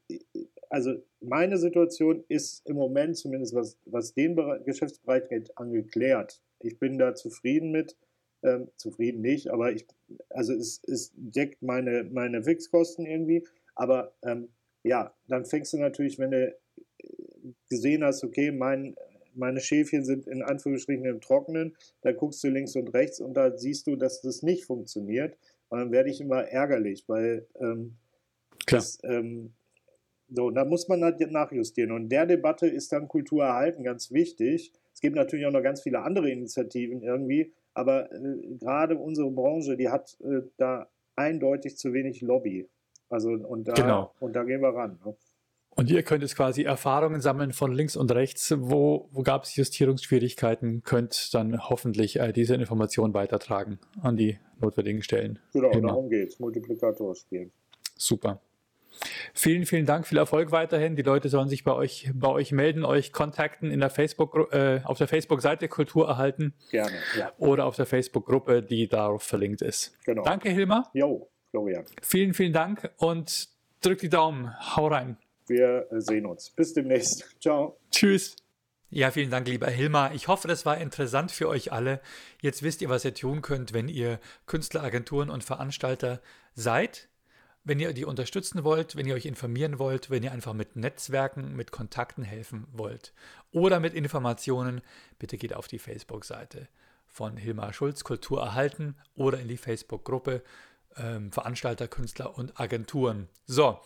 [0.70, 6.42] also meine Situation ist im Moment zumindest, was, was den Bereich, Geschäftsbereich geht, angeklärt.
[6.60, 7.96] Ich bin da zufrieden mit.
[8.44, 9.86] Ähm, zufrieden nicht, aber ich,
[10.30, 13.46] also es, es deckt meine, meine Fixkosten irgendwie.
[13.76, 14.50] Aber ähm,
[14.82, 16.58] ja, dann fängst du natürlich, wenn du
[17.70, 18.96] gesehen hast, okay, mein,
[19.36, 23.56] meine Schäfchen sind in Anführungsstrichen im Trockenen, dann guckst du links und rechts und da
[23.56, 25.38] siehst du, dass das nicht funktioniert.
[25.70, 27.96] Und dann werde ich immer ärgerlich, weil ähm,
[28.68, 29.54] das, ähm,
[30.34, 31.92] so, da muss man halt nachjustieren.
[31.92, 34.72] Und der Debatte ist dann Kultur erhalten ganz wichtig.
[34.94, 39.76] Es gibt natürlich auch noch ganz viele andere Initiativen irgendwie, aber äh, gerade unsere Branche,
[39.76, 42.70] die hat äh, da eindeutig zu wenig Lobby.
[43.10, 44.14] Also und da, genau.
[44.20, 45.00] und da gehen wir ran.
[45.06, 45.16] Ne?
[45.74, 48.54] Und ihr könnt jetzt quasi Erfahrungen sammeln von links und rechts.
[48.58, 50.84] Wo, wo gab es Justierungsschwierigkeiten?
[50.84, 55.40] Könnt dann hoffentlich äh, diese Information weitertragen an die notwendigen Stellen.
[55.54, 55.88] Genau, Immer.
[55.90, 56.40] darum geht es.
[56.40, 57.52] Multiplikator spielen.
[57.98, 58.42] Super.
[59.34, 60.96] Vielen, vielen Dank, viel Erfolg weiterhin.
[60.96, 64.82] Die Leute sollen sich bei euch, bei euch melden, euch kontakten in der Facebook, äh,
[64.84, 66.54] auf der Facebook-Seite Kultur erhalten.
[66.70, 67.32] Gerne, ja.
[67.38, 69.98] Oder auf der Facebook-Gruppe, die darauf verlinkt ist.
[70.06, 70.24] Genau.
[70.24, 70.90] Danke, Hilmar.
[70.94, 71.86] Jo, Florian.
[72.02, 73.50] Vielen, vielen Dank und
[73.82, 74.54] drück die Daumen.
[74.76, 75.18] Hau rein.
[75.48, 76.50] Wir sehen uns.
[76.50, 77.36] Bis demnächst.
[77.42, 77.78] Ciao.
[77.92, 78.36] Tschüss.
[78.94, 80.14] Ja, vielen Dank, lieber Hilmar.
[80.14, 82.02] Ich hoffe, das war interessant für euch alle.
[82.42, 86.22] Jetzt wisst ihr, was ihr tun könnt, wenn ihr Künstleragenturen und Veranstalter
[86.56, 87.08] seid
[87.64, 91.56] wenn ihr die unterstützen wollt, wenn ihr euch informieren wollt, wenn ihr einfach mit Netzwerken,
[91.56, 93.14] mit Kontakten helfen wollt
[93.52, 94.82] oder mit Informationen,
[95.20, 96.68] bitte geht auf die Facebook-Seite
[97.08, 100.44] von Hilmar Schulz, Kultur erhalten oder in die Facebook-Gruppe
[100.98, 103.28] ähm, Veranstalter, Künstler und Agenturen.
[103.46, 103.80] So,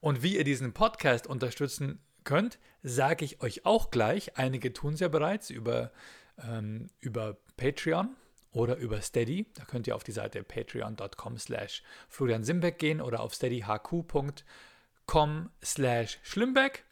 [0.00, 4.36] und wie ihr diesen Podcast unterstützen könnt, sage ich euch auch gleich.
[4.36, 5.92] Einige tun es ja bereits über,
[6.38, 8.16] ähm, über Patreon
[8.52, 9.46] oder über Steady.
[9.54, 14.34] Da könnt ihr auf die Seite patreon.com slash Florian Simbeck gehen oder auf steadyhq.com
[15.64, 16.84] slash Schlimbeck.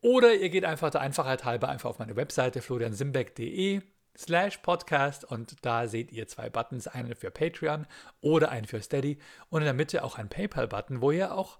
[0.00, 3.80] Oder ihr geht einfach der Einfachheit halber einfach auf meine Webseite floriansimbeck.de
[4.16, 7.86] slash podcast und da seht ihr zwei Buttons, einen für Patreon
[8.20, 9.18] oder einen für Steady
[9.48, 11.58] und in der Mitte auch ein PayPal-Button, wo ihr auch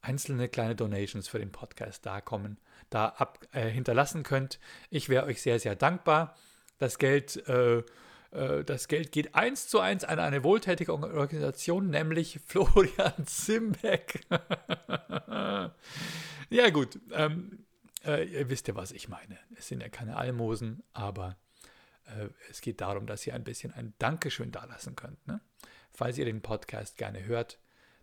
[0.00, 2.58] einzelne kleine Donations für den Podcast da kommen,
[2.90, 4.60] da ab, äh, hinterlassen könnt.
[4.90, 6.36] Ich wäre euch sehr, sehr dankbar.
[6.78, 7.82] Das Geld äh,
[8.30, 14.26] das Geld geht eins zu eins an eine wohltätige Organisation, nämlich Florian Zimbeck.
[16.50, 17.00] ja, gut.
[17.12, 17.64] Ähm,
[18.04, 19.38] äh, ihr wisst ja, was ich meine.
[19.56, 21.36] Es sind ja keine Almosen, aber
[22.04, 25.26] äh, es geht darum, dass ihr ein bisschen ein Dankeschön dalassen könnt.
[25.26, 25.40] Ne?
[25.90, 27.58] Falls ihr den Podcast gerne hört,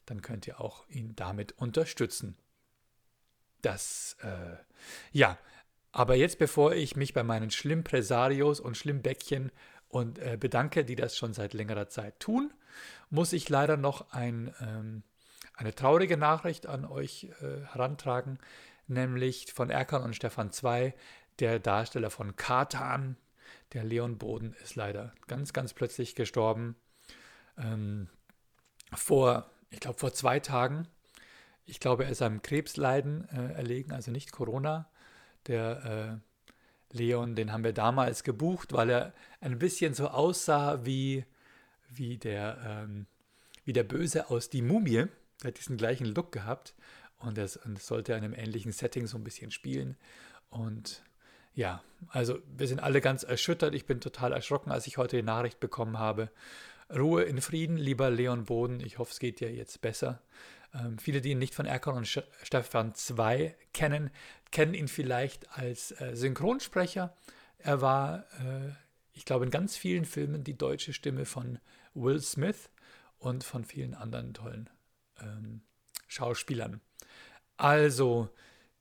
[0.05, 2.37] dann könnt ihr auch ihn damit unterstützen.
[3.61, 4.57] Das, äh,
[5.11, 5.37] ja,
[5.91, 9.51] aber jetzt, bevor ich mich bei meinen Schlimmpresarios und Schlimmbäckchen
[9.89, 12.53] und äh, bedanke, die das schon seit längerer Zeit tun,
[13.09, 15.03] muss ich leider noch ein, ähm,
[15.55, 18.39] eine traurige Nachricht an euch äh, herantragen,
[18.87, 20.93] nämlich von Erkan und Stefan 2,
[21.39, 23.17] der Darsteller von Katan,
[23.73, 26.75] der Leon Boden, ist leider ganz, ganz plötzlich gestorben.
[27.57, 28.09] Ähm,
[28.93, 30.87] vor, ich glaube, vor zwei Tagen.
[31.65, 34.89] Ich glaube, er ist am Krebsleiden äh, erlegen, also nicht Corona.
[35.47, 36.24] Der äh,
[36.95, 41.25] Leon, den haben wir damals gebucht, weil er ein bisschen so aussah wie,
[41.89, 43.05] wie, der, ähm,
[43.63, 45.05] wie der Böse aus Die Mumie.
[45.43, 46.73] Er hat diesen gleichen Look gehabt
[47.19, 49.97] und es sollte in einem ähnlichen Setting so ein bisschen spielen.
[50.49, 51.03] Und
[51.53, 53.75] ja, also wir sind alle ganz erschüttert.
[53.75, 56.29] Ich bin total erschrocken, als ich heute die Nachricht bekommen habe.
[56.93, 58.79] Ruhe in Frieden, lieber Leon Boden.
[58.79, 60.21] Ich hoffe, es geht dir jetzt besser.
[60.75, 62.07] Ähm, viele, die ihn nicht von Erkon und
[62.43, 64.11] Stefan 2 kennen,
[64.51, 67.15] kennen ihn vielleicht als äh, Synchronsprecher.
[67.57, 68.71] Er war, äh,
[69.13, 71.59] ich glaube, in ganz vielen Filmen die deutsche Stimme von
[71.93, 72.69] Will Smith
[73.17, 74.69] und von vielen anderen tollen
[75.21, 75.61] ähm,
[76.07, 76.81] Schauspielern.
[77.57, 78.29] Also,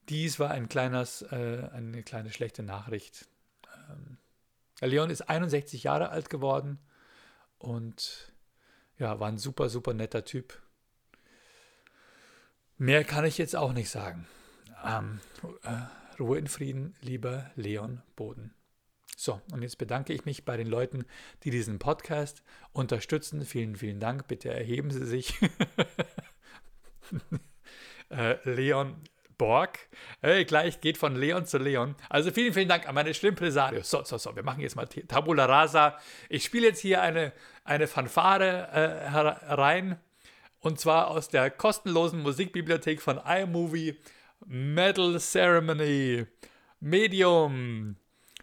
[0.08, 3.28] dies war ein kleines, äh, eine kleine schlechte Nachricht.
[3.88, 4.18] Ähm,
[4.80, 6.78] Leon ist 61 Jahre alt geworden
[7.58, 8.32] und
[8.98, 10.60] ja, war ein super, super netter Typ.
[12.76, 14.26] Mehr kann ich jetzt auch nicht sagen.
[14.84, 15.20] Ähm,
[15.62, 18.52] äh, Ruhe in Frieden, lieber Leon Boden.
[19.16, 21.04] So, und jetzt bedanke ich mich bei den Leuten,
[21.44, 23.44] die diesen Podcast unterstützen.
[23.44, 24.26] Vielen, vielen Dank.
[24.26, 25.38] Bitte erheben Sie sich.
[28.10, 28.96] äh, Leon
[29.38, 29.78] Borg.
[30.20, 31.94] Hey, gleich geht von Leon zu Leon.
[32.08, 33.88] Also vielen, vielen Dank an meine Schlimmpresarios.
[33.88, 35.98] So, so, so, wir machen jetzt mal Tabula Rasa.
[36.28, 37.32] Ich spiele jetzt hier eine,
[37.64, 39.98] eine Fanfare äh, rein.
[40.64, 43.98] Und zwar aus der kostenlosen Musikbibliothek von iMovie
[44.46, 46.26] Metal Ceremony
[46.80, 47.96] Medium.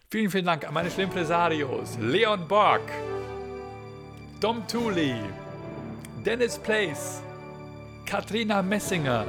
[0.08, 1.98] Vielen, vielen Dank an meine Schlimmpresarios.
[1.98, 2.82] Leon Borg,
[4.40, 5.16] Dom Thuli,
[6.24, 7.20] Dennis Place,
[8.06, 9.26] Katrina Messinger,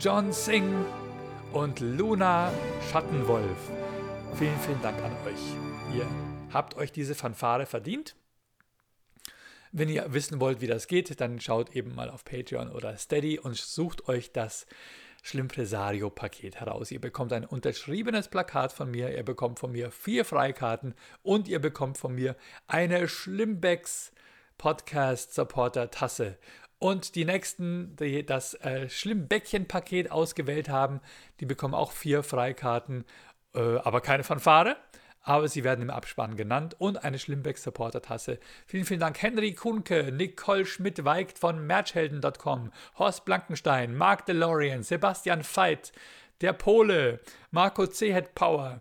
[0.00, 0.86] John Singh
[1.52, 2.50] und Luna
[2.90, 3.70] Schattenwolf.
[4.36, 5.94] Vielen, vielen Dank an euch.
[5.94, 6.06] Ihr
[6.54, 8.14] habt euch diese Fanfare verdient.
[9.74, 13.38] Wenn ihr wissen wollt, wie das geht, dann schaut eben mal auf Patreon oder Steady
[13.38, 14.66] und sucht euch das
[15.22, 16.90] Schlimmpresario-Paket heraus.
[16.90, 21.58] Ihr bekommt ein unterschriebenes Plakat von mir, ihr bekommt von mir vier Freikarten und ihr
[21.58, 24.12] bekommt von mir eine Schlimmbecks
[24.58, 26.36] Podcast Supporter Tasse.
[26.78, 31.00] Und die nächsten, die das äh, Schlimmbäckchen-Paket ausgewählt haben,
[31.40, 33.06] die bekommen auch vier Freikarten,
[33.54, 34.76] äh, aber keine Fanfare.
[35.22, 38.38] Aber sie werden im Abspann genannt und eine Schlimmbeck-Supporter-Tasse.
[38.66, 39.22] Vielen, vielen Dank.
[39.22, 45.92] Henry Kunke, Nicole Schmidt-Weigt von Merchhelden.com, Horst Blankenstein, Mark DeLorean, Sebastian Veit,
[46.40, 47.20] der Pole,
[47.52, 48.12] Marco C.
[48.12, 48.80] Head Power,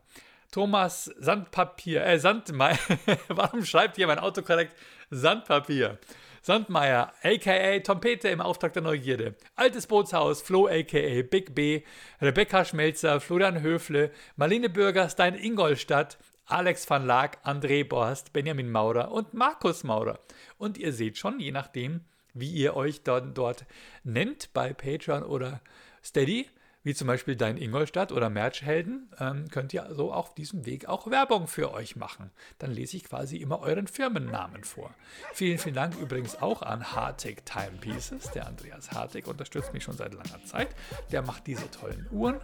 [0.52, 2.78] Thomas Sandpapier, äh, Sandmeier,
[3.30, 4.76] warum schreibt hier mein Autokorrekt
[5.10, 6.00] Sandpapier?
[6.42, 7.80] Sandmeier, a.k.a.
[7.82, 11.22] Tompete im Auftrag der Neugierde, Altes Bootshaus, Flo, a.k.a.
[11.22, 11.84] Big B,
[12.20, 19.34] Rebecca Schmelzer, Florian Höfle, Marlene Bürgerstein, Ingolstadt, Alex van Laak, André Borst, Benjamin Maurer und
[19.34, 20.20] Markus Maurer.
[20.58, 22.02] Und ihr seht schon, je nachdem,
[22.34, 23.66] wie ihr euch dort, dort
[24.04, 25.62] nennt bei Patreon oder
[26.04, 26.48] Steady,
[26.84, 31.10] wie zum Beispiel Dein Ingolstadt oder Merchhelden, ähm, könnt ihr so auf diesem Weg auch
[31.10, 32.32] Werbung für euch machen.
[32.58, 34.94] Dann lese ich quasi immer euren Firmennamen vor.
[35.34, 38.32] Vielen, vielen Dank übrigens auch an Hartig Timepieces.
[38.32, 40.70] Der Andreas Hartig unterstützt mich schon seit langer Zeit.
[41.12, 42.42] Der macht diese tollen Uhren.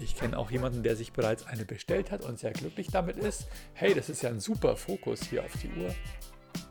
[0.00, 3.46] Ich kenne auch jemanden, der sich bereits eine bestellt hat und sehr glücklich damit ist.
[3.74, 5.94] Hey, das ist ja ein super Fokus hier auf die Uhr.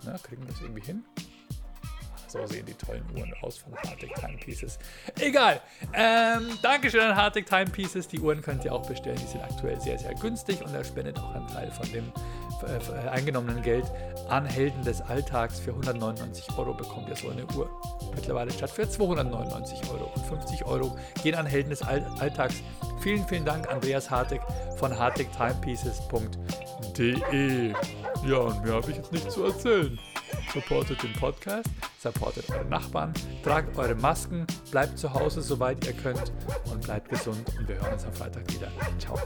[0.06, 1.04] Na, kriegen wir das irgendwie hin?
[2.28, 4.80] So sehen die tollen Uhren aus von Hartig Timepieces.
[5.20, 5.62] Egal.
[5.94, 8.08] Ähm, Dankeschön an Hartig Timepieces.
[8.10, 9.18] Die Uhren könnt ihr auch bestellen.
[9.18, 12.12] Die sind aktuell sehr, sehr günstig und er spendet auch einen Teil von dem
[12.64, 13.86] äh, eingenommenen Geld
[14.30, 15.60] an Helden des Alltags.
[15.60, 17.70] Für 199 Euro bekommt ihr so eine Uhr.
[18.16, 20.12] Mittlerweile statt für 299 Euro.
[20.16, 22.56] Und 50 Euro gehen an Helden des All Alltags.
[23.02, 24.42] Vielen, vielen Dank, Andreas Hartig
[24.78, 27.74] von hartigtimepieces.de.
[28.26, 30.00] Ja, und mehr habe ich jetzt nicht zu erzählen.
[30.54, 36.32] Supportet den Podcast, supportet eure Nachbarn, tragt eure Masken, bleibt zu Hause, soweit ihr könnt
[36.72, 38.72] und bleibt gesund und wir hören uns am Freitag wieder.
[38.98, 39.18] Ciao.